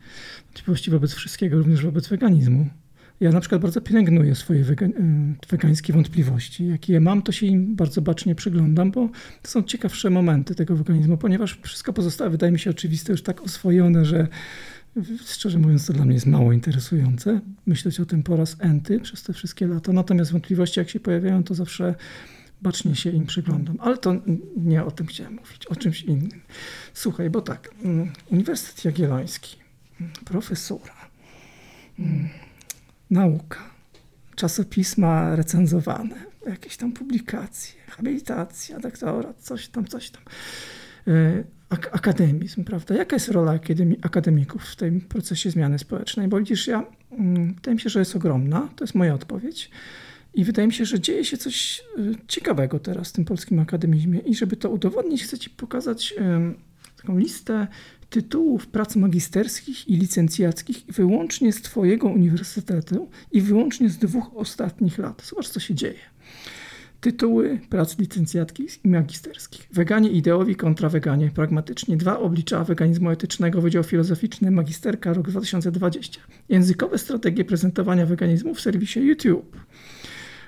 [0.45, 2.65] Wątpliwości wobec wszystkiego, również wobec weganizmu.
[3.19, 4.91] Ja na przykład bardzo pielęgnuję swoje wega, y,
[5.49, 6.67] wegańskie wątpliwości.
[6.67, 9.09] Jak je mam, to się im bardzo bacznie przyglądam, bo
[9.41, 13.41] to są ciekawsze momenty tego weganizmu, ponieważ wszystko pozostałe wydaje mi się oczywiste, już tak
[13.41, 14.27] oswojone, że
[15.25, 17.39] szczerze mówiąc to dla mnie jest mało interesujące.
[17.65, 19.93] Myśleć o tym po raz enty przez te wszystkie lata.
[19.93, 21.95] Natomiast wątpliwości jak się pojawiają, to zawsze
[22.63, 23.77] bacznie się im przyglądam.
[23.79, 24.15] Ale to
[24.57, 26.41] nie o tym chciałem mówić, o czymś innym.
[26.93, 29.57] Słuchaj, bo tak, mm, Uniwersytet Jagielloński,
[30.01, 30.95] mm, profesura,
[31.99, 32.29] mm,
[33.09, 33.59] nauka,
[34.35, 40.23] czasopisma recenzowane, jakieś tam publikacje, habilitacja, doktorat, coś tam, coś tam.
[41.07, 42.95] E, ak akademizm, prawda?
[42.95, 46.27] Jaka jest rola akademi akademików w tym procesie zmiany społecznej?
[46.27, 46.85] Bo widzisz, ja,
[47.55, 49.71] wydaje mi się, że jest ogromna, to jest moja odpowiedź.
[50.33, 54.19] I wydaje mi się, że dzieje się coś y, ciekawego teraz w tym polskim akademizmie.
[54.19, 56.13] I żeby to udowodnić, chcę Ci pokazać
[56.97, 57.67] taką listę
[58.09, 65.21] tytułów prac magisterskich i licencjackich wyłącznie z Twojego uniwersytetu i wyłącznie z dwóch ostatnich lat.
[65.25, 65.99] Zobacz, co się dzieje.
[67.01, 69.67] Tytuły prac licencjackich i magisterskich.
[69.71, 71.97] Weganie ideowi kontra weganie pragmatycznie.
[71.97, 76.21] Dwa oblicza weganizmu etycznego, Wydział Filozoficzny, magisterka, rok 2020.
[76.49, 79.57] Językowe strategie prezentowania weganizmu w serwisie YouTube.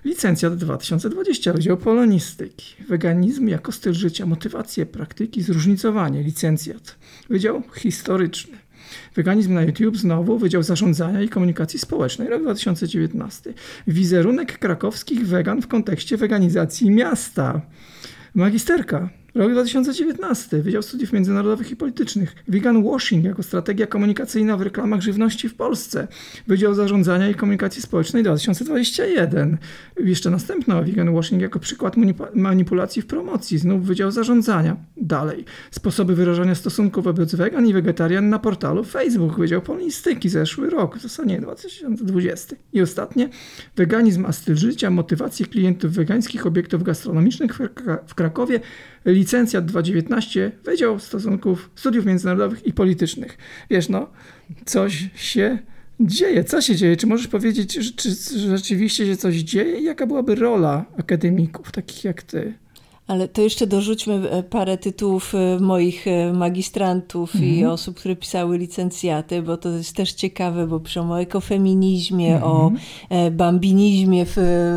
[0.06, 2.76] Licencjat 2020, Wydział Polonistyki.
[2.90, 6.24] Weganizm jako styl życia, motywacje, praktyki, zróżnicowanie.
[6.24, 6.96] Licencjat.
[7.30, 8.58] Wydział Historyczny.
[9.16, 13.54] Weganizm na YouTube znowu, Wydział Zarządzania i Komunikacji Społecznej, rok 2019.
[13.88, 17.62] Wizerunek krakowskich wegan w kontekście weganizacji miasta.
[18.36, 20.62] Magisterka, Rok 2019.
[20.62, 22.36] Wydział Studiów Międzynarodowych i Politycznych.
[22.48, 26.08] Vegan Washing jako strategia komunikacyjna w reklamach żywności w Polsce.
[26.48, 29.58] Wydział Zarządzania i Komunikacji Społecznej 2021.
[30.00, 31.96] Jeszcze następna Vegan Washing jako przykład
[32.34, 33.58] manipulacji w promocji.
[33.58, 34.76] Znów Wydział Zarządzania.
[34.98, 35.46] Dalej.
[35.72, 39.40] Sposoby wyrażania stosunku wobec wegan i wegetarian na portalu Facebook.
[39.40, 40.30] Wydział Polonistyki.
[40.30, 40.98] Zeszły rok.
[40.98, 42.56] W zasadzie 2020.
[42.74, 43.30] I ostatnie.
[43.76, 44.90] Weganizm a styl życia.
[44.90, 47.60] Motywacje klientów wegańskich obiektów gastronomicznych
[48.08, 48.60] w Krakowie
[49.06, 53.38] licencjat 219, Wydział Stosunków Studiów Międzynarodowych i Politycznych.
[53.70, 54.10] Wiesz, no,
[54.66, 55.58] coś się
[56.00, 56.44] dzieje.
[56.44, 56.98] Co się dzieje?
[56.98, 58.10] Czy możesz powiedzieć, czy
[58.50, 59.82] rzeczywiście się coś dzieje?
[59.82, 62.54] Jaka byłaby rola akademików takich jak ty?
[63.08, 67.72] Ale to jeszcze dorzućmy e, parę tytułów e, moich e, magistrantów i mhm.
[67.72, 73.36] osób, które pisały licencjaty, bo to jest też ciekawe, bo piszą o ekofeminizmie, o mhm.
[73.36, 74.26] bambinizmie,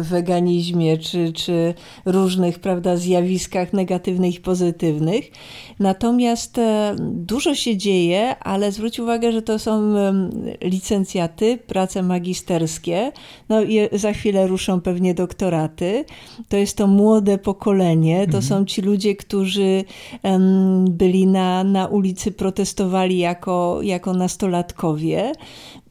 [0.02, 1.74] weganizmie, czy, czy
[2.04, 5.30] różnych prawda, zjawiskach negatywnych i pozytywnych.
[5.78, 6.60] Natomiast
[7.00, 9.94] dużo się dzieje, ale zwróć uwagę, że to są
[10.62, 13.12] licencjaty, prace magisterskie.
[13.48, 16.04] No i za chwilę ruszą pewnie doktoraty.
[16.48, 18.42] To jest to młode pokolenie, to mhm.
[18.42, 19.84] są ci ludzie, którzy
[20.90, 25.32] byli na, na ulicy, protestowali jako, jako nastolatkowie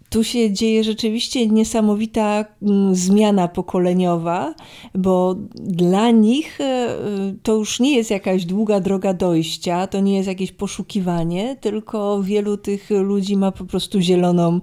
[0.10, 4.56] tu się dzieje rzeczywiście niesamowita mm, zmiana pokoleniowa,
[4.96, 6.98] bo dla nich e,
[7.44, 12.58] to już nie jest jakaś długa droga dojścia, to nie jest jakieś poszukiwanie, tylko wielu
[12.58, 14.60] tych ludzi ma po prostu zieloną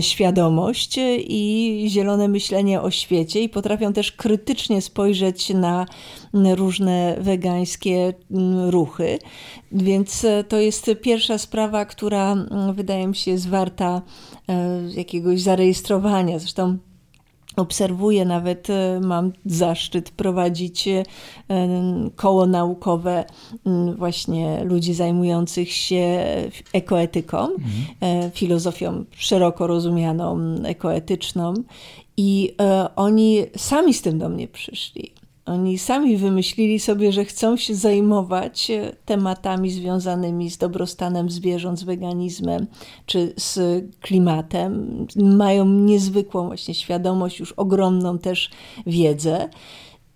[0.00, 5.86] świadomość i zielone myślenie o świecie i potrafią też krytycznie spojrzeć na
[6.56, 8.14] różne wegańskie
[8.68, 9.18] ruchy.
[9.72, 12.36] Więc e, to jest pierwsza sprawa, która
[12.74, 14.02] wydaje mi się jest warta
[14.48, 16.38] e, jakiegoś zarejestrowania.
[16.38, 16.78] Zresztą
[17.56, 20.88] obserwuję, nawet e, mam zaszczyt prowadzić
[22.16, 23.24] koło naukowe
[23.96, 26.24] właśnie ludzi zajmujących się
[26.72, 28.30] ekoetyką, mhm.
[28.30, 31.54] filozofią szeroko rozumianą, ekoetyczną.
[32.16, 32.56] I
[32.96, 35.12] oni sami z tym do mnie przyszli.
[35.46, 41.82] Oni sami wymyślili sobie, że chcą się zajmować e, tematami związanymi z dobrostanem zwierząt, z
[41.82, 42.66] weganizmem
[43.06, 45.06] czy z klimatem.
[45.16, 48.50] Mają niezwykłą właśnie świadomość, już ogromną też
[48.86, 49.48] wiedzę.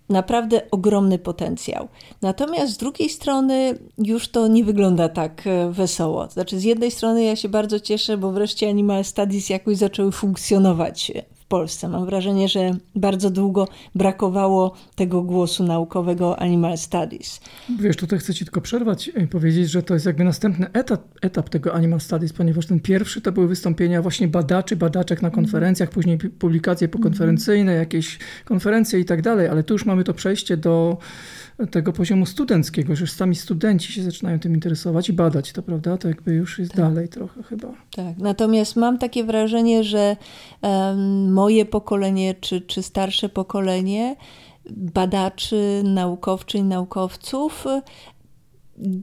[0.08, 1.88] Naprawdę ogromny potencjał.
[2.22, 6.28] Natomiast z drugiej strony już to nie wygląda tak e, wesoło.
[6.30, 11.12] Znaczy, z jednej strony ja się bardzo cieszę, bo wreszcie Animal Studies jakoś zaczęły funkcjonować
[11.48, 11.88] Polsce.
[11.88, 17.40] Mam wrażenie, że bardzo długo brakowało tego głosu naukowego Animal Studies.
[17.78, 21.48] Wiesz, tutaj chcę ci tylko przerwać i powiedzieć, że to jest jakby następny etap, etap
[21.48, 26.18] tego Animal Studies, ponieważ ten pierwszy to były wystąpienia właśnie badaczy, badaczek na konferencjach, później
[26.18, 30.96] publikacje pokonferencyjne, jakieś konferencje i tak dalej, ale tu już mamy to przejście do
[31.70, 35.96] tego poziomu studenckiego, że już sami studenci się zaczynają tym interesować i badać to, prawda?
[35.98, 36.80] To jakby już jest tak.
[36.80, 37.68] dalej trochę chyba.
[37.96, 40.16] Tak, natomiast mam takie wrażenie, że
[40.62, 44.16] um, moje pokolenie, czy, czy starsze pokolenie
[44.70, 47.64] badaczy, naukowczyń, naukowców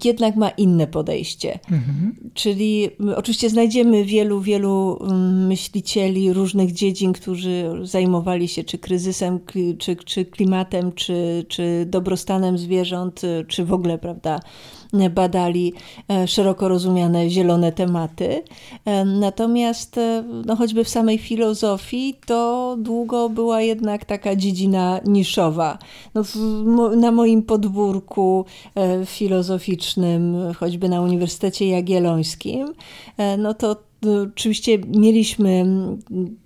[0.06, 1.60] jednak ma inne podejście.
[1.72, 2.16] Mhm.
[2.34, 5.00] Czyli oczywiście znajdziemy wielu, wielu
[5.48, 9.40] myślicieli różnych dziedzin, którzy zajmowali się czy kryzysem,
[9.78, 14.40] czy, czy klimatem, czy, czy dobrostanem zwierząt, czy w ogóle, prawda,
[15.10, 15.74] badali
[16.10, 18.44] e, szeroko rozumiane zielone tematy.
[18.86, 25.78] E, natomiast e, no, choćby w samej filozofii to długo była jednak taka dziedzina niszowa.
[26.16, 26.36] No, w,
[26.98, 28.46] na moim podwórku
[29.64, 32.74] filozoficznym, choćby na Uniwersytecie Jagiellońskim,
[33.38, 33.76] no to
[34.34, 35.66] Oczywiście mieliśmy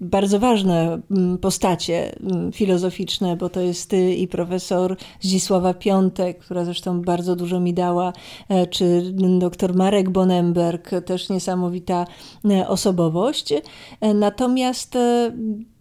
[0.02, 1.02] bardzo ważne
[1.42, 2.16] postacie
[2.54, 8.14] filozoficzne, bo to jest ty i profesor Zdzisława Piątek, która zresztą bardzo dużo mi dała,
[8.50, 12.06] e, czy dr Marek Bonemberg, też niesamowita
[12.50, 13.54] e, osobowość.
[14.02, 14.98] E, natomiast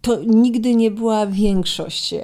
[0.01, 2.15] to nigdy nie była większość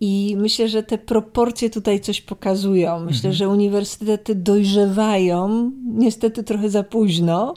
[0.00, 3.00] i myślę, że te proporcje tutaj coś pokazują.
[3.00, 3.34] Myślę, mhm.
[3.34, 7.54] że uniwersytety dojrzewają, niestety trochę za późno,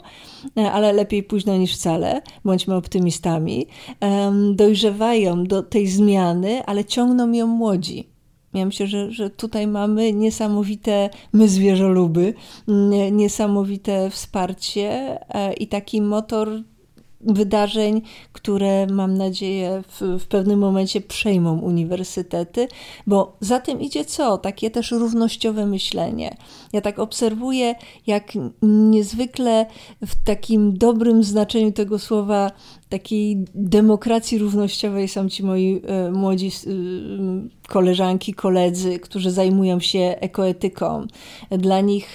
[0.56, 3.66] e, ale lepiej późno niż wcale, bądźmy optymistami.
[4.54, 8.12] Dojrzewają do tej zmiany, ale ciągną ją młodzi.
[8.54, 12.34] Ja myślę, że, że tutaj mamy niesamowite my zwierzoluby,
[13.12, 16.62] niesamowite wsparcie e, i taki motor
[17.22, 18.02] wydarzeń,
[18.32, 22.68] które mam nadzieję w, w, pewnym momencie przejmą uniwersytety,
[23.06, 24.38] bo za tym idzie co?
[24.38, 26.36] Takie też równościowe myślenie.
[26.72, 27.74] Ja tak obserwuję,
[28.06, 29.66] jak niezwykle
[30.06, 32.50] w takim dobrym znaczeniu tego słowa
[32.88, 36.50] takiej demokracji równościowej są ci moi e, młodzi e,
[37.68, 41.06] koleżanki, koledzy, którzy zajmują się ekoetyką.
[41.50, 42.14] Dla nich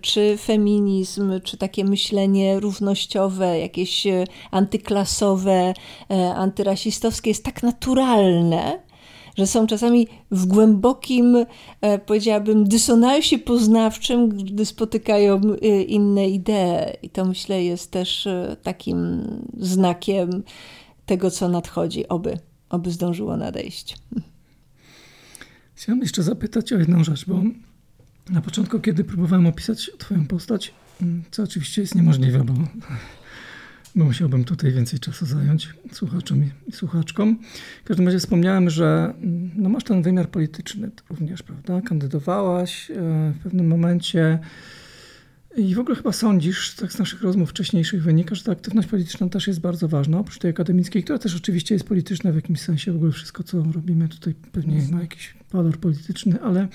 [0.00, 5.74] czy feminizm, czy takie myślenie równościowe, jakieś e, antyklasowe,
[6.34, 8.87] antyrasistowskie jest tak naturalne,
[9.38, 11.36] że są czasami w głębokim,
[11.80, 16.96] e, powiedziałabym, dysonansie poznawczym, gdy spotykają e, inne idee.
[17.02, 19.22] I to myślę jest też e, takim
[19.58, 20.42] znakiem
[21.06, 23.96] tego, co nadchodzi, oby, oby zdążyło nadejść.
[25.74, 27.42] Chciałem jeszcze zapytać o jedną rzecz, bo
[28.30, 32.52] na początku, kiedy próbowałem opisać Twoją postać, mm, co oczywiście jest niemożliwe, bo
[33.98, 37.38] bo musiałbym tutaj więcej czasu zająć słuchaczom i słuchaczkom.
[37.84, 41.80] W każdym razie wspomniałem, że mm, no masz ten wymiar polityczny również, prawda?
[41.80, 42.94] Kandydowałaś e,
[43.32, 44.38] w pewnym momencie
[45.56, 49.28] i w ogóle chyba sądzisz, tak z naszych rozmów wcześniejszych wynika, że ta aktywność polityczna
[49.28, 52.92] też jest bardzo ważna, oprócz tej akademickiej, która też oczywiście jest polityczna w jakimś sensie,
[52.92, 56.68] w ogóle wszystko, co robimy tutaj pewnie ma jakiś walor polityczny, ale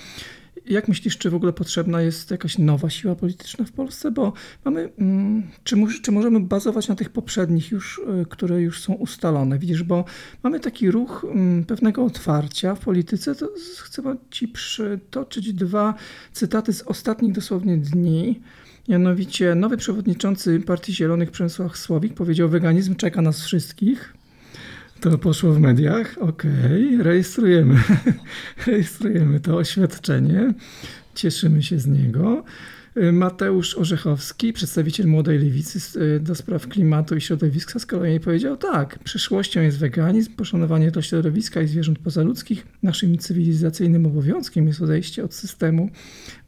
[0.66, 4.10] jak myślisz, czy w ogóle potrzebna jest jakaś nowa siła polityczna w Polsce?
[4.10, 4.32] Bo
[4.64, 9.58] mamy, mm, czy, czy możemy bazować na tych poprzednich już, y, które już są ustalone?
[9.58, 10.04] Widzisz, bo
[10.42, 13.34] mamy taki ruch mm, pewnego otwarcia w polityce.
[13.34, 13.48] To
[13.82, 15.94] chcę Ci przytoczyć dwa
[16.32, 18.40] cytaty z ostatnich dosłownie dni.
[18.88, 24.14] Mianowicie nowy przewodniczący Partii Zielonych Przemysław Słowik powiedział, weganizm czeka nas wszystkich.
[25.04, 26.16] To poszło w mediach.
[26.20, 27.02] Okej, okay.
[27.02, 27.82] rejestrujemy.
[28.66, 30.54] rejestrujemy to oświadczenie.
[31.14, 32.44] Cieszymy się z niego.
[32.96, 38.56] Y, Mateusz Orzechowski, przedstawiciel Młodej Lewicy y, do spraw klimatu i środowiska, z kolei powiedział
[38.56, 42.66] tak, przyszłością jest weganizm, poszanowanie dla środowiska i zwierząt pozaludzkich.
[42.82, 45.90] Naszym cywilizacyjnym obowiązkiem jest odejście od systemu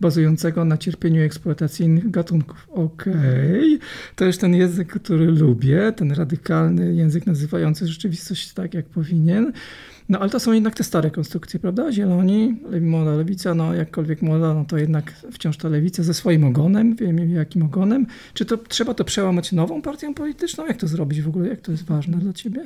[0.01, 2.69] bazującego na cierpieniu eksploatacji innych gatunków.
[2.71, 3.79] Okej, okay.
[4.17, 9.53] to jest ten język, który lubię, ten radykalny język nazywający rzeczywistość tak, jak powinien.
[10.09, 11.93] No ale to są jednak te stare konstrukcje, prawda?
[11.93, 16.97] Zieloni, młoda lewica, no jakkolwiek młoda, no to jednak wciąż ta lewica ze swoim ogonem,
[16.97, 18.07] wiemy jakim ogonem.
[18.35, 20.67] Czy to trzeba to przełamać nową partią polityczną?
[20.67, 21.49] Jak to zrobić w ogóle?
[21.49, 22.65] Jak to jest ważne dla ciebie?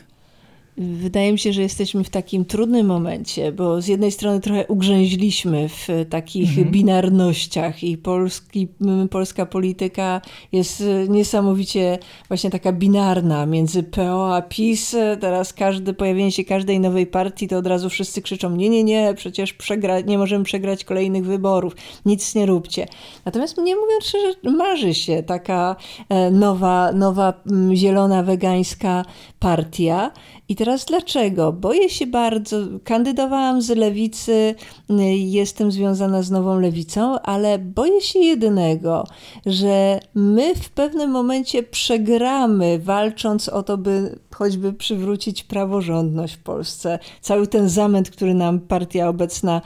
[0.80, 5.68] Wydaje mi się, że jesteśmy w takim trudnym momencie, bo z jednej strony trochę ugrzęźliśmy
[5.68, 6.70] w takich mhm.
[6.70, 8.68] binarnościach i polski,
[9.10, 10.20] polska polityka
[10.52, 14.96] jest niesamowicie właśnie taka binarna między PO a PiS.
[15.20, 19.14] Teraz każdy, pojawienie się każdej nowej partii, to od razu wszyscy krzyczą nie, nie, nie,
[19.16, 21.76] przecież przegra, nie możemy przegrać kolejnych wyborów,
[22.06, 22.86] nic nie róbcie.
[23.24, 25.76] Natomiast mnie mówiąc szczerze, marzy się taka
[26.08, 27.32] e, nowa, nowa
[27.74, 29.04] zielona, wegańska
[29.38, 30.10] partia
[30.48, 31.52] i teraz dlaczego?
[31.52, 32.56] Boję się bardzo.
[32.84, 34.54] Kandydowałam z lewicy,
[34.90, 39.06] y, jestem związana z nową lewicą, ale boję się jedynego,
[39.46, 46.98] że my w pewnym momencie przegramy, walcząc o to, by choćby przywrócić praworządność w Polsce.
[47.20, 49.60] Cały ten zamęt, który nam partia obecna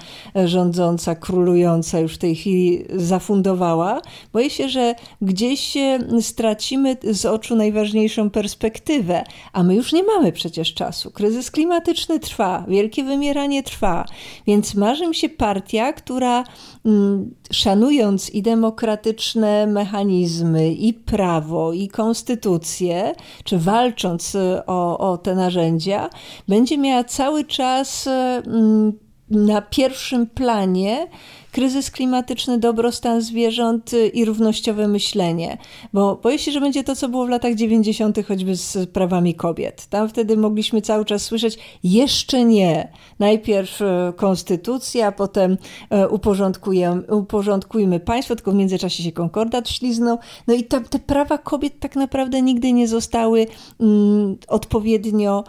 [0.45, 4.01] rządząca, królująca już w tej chwili zafundowała,
[4.33, 5.75] boję się, że gdzieś
[6.21, 10.84] stracimy z oczu najważniejszą perspektywę, a my już nie mamy przecież czasu.
[11.15, 14.05] Kryzys klimatyczny trwa, wielkie wymieranie trwa,
[14.47, 16.45] więc marzy mi się partia, która
[16.85, 23.13] mm, szanując i demokratyczne mechanizmy, i prawo, i konstytucję,
[23.45, 26.11] czy walcząc e, o, o te narzędzia,
[26.49, 28.93] będzie miała cały czas mm,
[29.31, 31.07] na pierwszym planie
[31.55, 35.59] kryzys klimatyczny, dobrostan zwierząt y, i równościowe myślenie.
[35.93, 39.87] Bo boję się, że będzie to, co było w latach 90., choćby z prawami kobiet.
[39.87, 42.93] Tam wtedy mogliśmy cały czas słyszeć, jeszcze nie.
[43.19, 43.85] Najpierw y,
[44.17, 45.53] konstytucja, potem
[46.05, 50.19] y, uporządkujemy, uporządkujmy państwo, tylko w międzyczasie się konkordat śliznął.
[50.47, 53.47] No i te, te prawa kobiet tak naprawdę nigdy nie zostały
[53.81, 55.45] mm, odpowiednio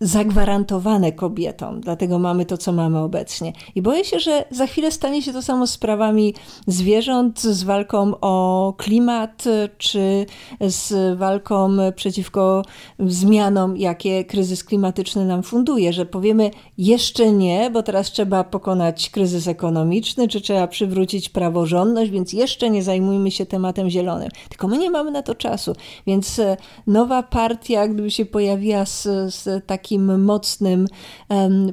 [0.00, 3.52] zagwarantowane kobietom, dlatego mamy to, co mamy obecnie.
[3.74, 6.34] I boję się, że za chwilę stanie się to samo z prawami
[6.66, 9.44] zwierząt, z walką o klimat,
[9.78, 10.26] czy
[10.60, 12.62] z walką przeciwko
[12.98, 19.48] zmianom, jakie kryzys klimatyczny nam funduje, że powiemy jeszcze nie, bo teraz trzeba pokonać kryzys
[19.48, 24.28] ekonomiczny, czy trzeba przywrócić praworządność, więc jeszcze nie zajmujmy się tematem zielonym.
[24.48, 25.72] Tylko my nie mamy na to czasu,
[26.06, 26.40] więc
[26.86, 29.02] nowa partia, gdyby się pojawiła z,
[29.34, 30.86] z takim takim mocnym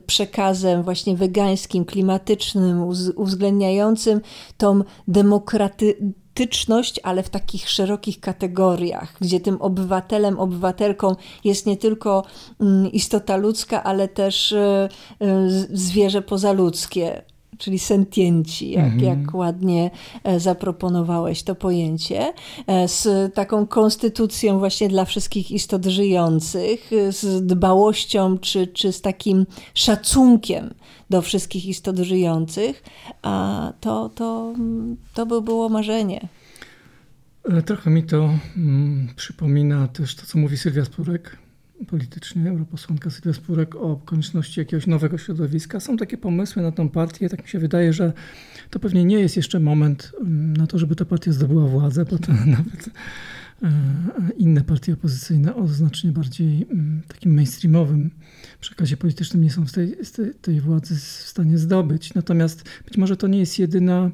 [0.07, 2.83] przekazem właśnie wegańskim, klimatycznym,
[3.15, 4.21] uwzględniającym
[4.57, 12.23] tą demokratyczność, ale w takich szerokich kategoriach, gdzie tym obywatelem, obywatelką jest nie tylko
[12.61, 14.89] mm, istota ludzka, ale też e,
[15.21, 17.21] e, zwierzę pozaludzkie
[17.57, 19.03] czyli sentienci, jak, mhm.
[19.03, 19.91] jak ładnie
[20.23, 22.33] e, zaproponowałeś to pojęcie,
[22.67, 29.45] e, z taką konstytucją właśnie dla wszystkich istot żyjących, z dbałością czy, czy z takim
[29.73, 30.73] szacunkiem
[31.09, 32.83] do wszystkich istot żyjących,
[33.21, 34.53] a to, to,
[35.13, 36.27] to by było marzenie.
[37.49, 41.37] E, trochę mi to mm, przypomina też to, co mówi Sylwia Spurek,
[41.85, 45.79] politycznie, europosłanka Sylwia Spurek o konieczności jakiegoś nowego środowiska.
[45.79, 47.29] Są takie pomysły na tą partię.
[47.29, 48.13] Tak mi się wydaje, że
[48.69, 52.17] to pewnie nie jest jeszcze moment mm, na to, żeby ta partia zdobyła władzę, bo
[52.17, 52.89] to nawet
[53.63, 53.71] e,
[54.37, 58.11] inne partie opozycyjne o znacznie bardziej mm, takim mainstreamowym
[58.61, 59.95] przekazie politycznym nie są tej,
[60.41, 62.13] tej władzy w stanie zdobyć.
[62.13, 64.11] Natomiast być może to nie jest jedyna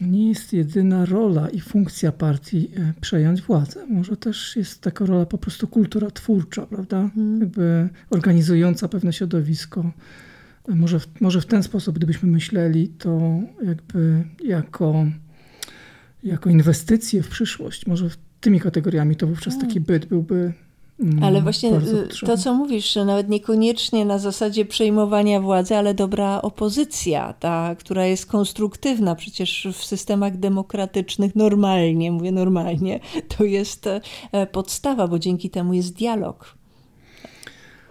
[0.00, 3.86] nie jest jedyna rola i funkcja partii e, przejąć władzę.
[3.86, 7.10] Może też jest taka rola po prostu kultura twórcza, prawda?
[7.14, 7.40] Hmm.
[7.40, 9.92] Jakby organizująca pewne środowisko.
[10.68, 15.06] E, może w, może w ten sposób, gdybyśmy myśleli, to jakby jako,
[16.24, 19.68] jako inwestycje w przyszłość, może tymi kategoriami, to wówczas hmm.
[19.68, 20.52] taki byt byłby
[21.22, 26.42] ale właśnie y, to, co mówisz, że nawet niekoniecznie na zasadzie przejmowania władzy, ale dobra
[26.42, 33.00] opozycja, ta, która jest konstruktywna, przecież w systemach demokratycznych normalnie, mówię normalnie,
[33.36, 33.86] to jest
[34.32, 36.57] e, podstawa, bo dzięki temu jest dialog.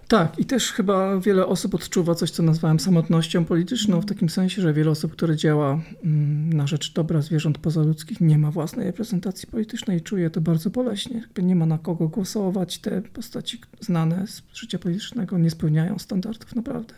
[0.07, 4.61] Tak, i też chyba wiele osób odczuwa coś, co nazwałem samotnością polityczną, w takim sensie,
[4.61, 9.47] że wiele osób, które działa mm, na rzecz dobra zwierząt pozaludzkich, nie ma własnej reprezentacji
[9.47, 11.19] politycznej i czuje to bardzo boleśnie.
[11.19, 16.55] Jakby nie ma na kogo głosować, te postaci znane z życia politycznego nie spełniają standardów
[16.55, 16.93] naprawdę.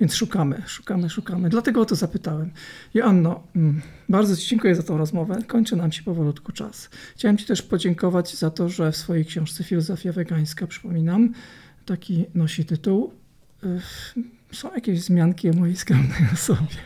[0.00, 1.48] Więc szukamy, szukamy, szukamy.
[1.48, 2.50] Dlatego o to zapytałem.
[2.94, 5.38] Joanno, mm, bardzo Ci dziękuję za tą rozmowę.
[5.46, 6.90] Kończy nam się powolutku czas.
[7.16, 11.32] Chciałem Ci też podziękować za to, że w swojej książce Filozofia Wegańska, przypominam,
[11.86, 13.12] Taki nosi tytuł.
[13.64, 13.80] Y,
[14.52, 16.76] są jakieś wzmianki o mojej skromnej osobie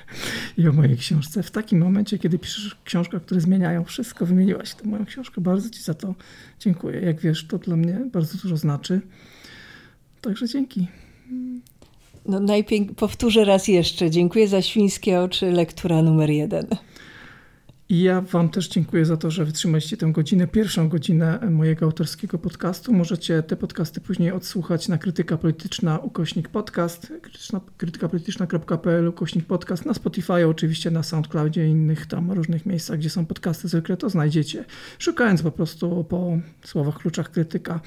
[0.59, 1.42] i o mojej książce.
[1.42, 5.40] W takim momencie, kiedy piszesz książkę, które zmieniają wszystko, wymieniłaś tę moją książkę.
[5.40, 6.14] Bardzo Ci za to
[6.61, 7.01] dziękuję.
[7.01, 9.01] Jak wiesz, to dla mnie bardzo dużo znaczy.
[10.20, 10.88] Także dzięki.
[12.26, 12.94] No najpięk...
[12.94, 14.11] Powtórzę raz jeszcze.
[14.11, 16.66] Dziękuję za Świńskie Oczy, lektura numer jeden.
[17.91, 22.39] I ja Wam też dziękuję za to, że wytrzymaliście tę godzinę, pierwszą godzinę mojego autorskiego
[22.39, 22.93] podcastu.
[22.93, 27.12] Możecie te podcasty później odsłuchać na krytyka polityczna ukośnik podcast,
[27.76, 33.26] krytykapolityczna.pl ukośnik podcast, na Spotify, oczywiście na SoundCloudzie i innych tam różnych miejscach, gdzie są
[33.26, 34.64] podcasty zwykle, to znajdziecie,
[34.99, 37.80] szukając po prostu po słowach kluczach krytyka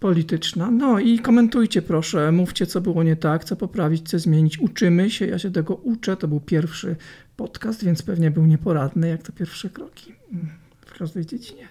[0.00, 0.70] polityczna.
[0.70, 4.58] No i komentujcie proszę, mówcie co było nie tak, co poprawić, co zmienić.
[4.58, 6.16] Uczymy się, ja się tego uczę.
[6.16, 6.96] To był pierwszy
[7.36, 10.12] podcast, więc pewnie był nieporadny jak te pierwsze kroki
[10.86, 11.68] w każdej dziedzinie.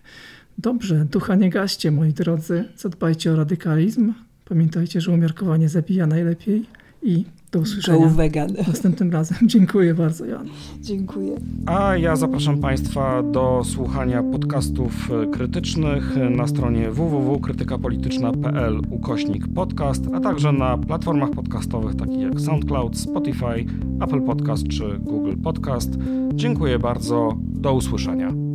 [0.58, 2.66] Dobrze, ducha nie gaście, moi drodzy.
[2.78, 4.14] Zadbajcie o radykalizm.
[4.46, 6.66] Pamiętajcie, że umiarkowanie zabija najlepiej
[7.02, 8.50] i do usłyszenia vegan.
[8.68, 9.38] następnym razem.
[9.54, 10.48] Dziękuję bardzo, Jan.
[10.82, 11.36] Dziękuję.
[11.66, 20.52] A ja zapraszam Państwa do słuchania podcastów krytycznych na stronie www.krytykapolityczna.pl ukośnik podcast, a także
[20.52, 23.66] na platformach podcastowych takich jak SoundCloud, Spotify,
[24.02, 25.90] Apple Podcast czy Google Podcast.
[26.34, 27.38] Dziękuję bardzo.
[27.38, 28.53] Do usłyszenia.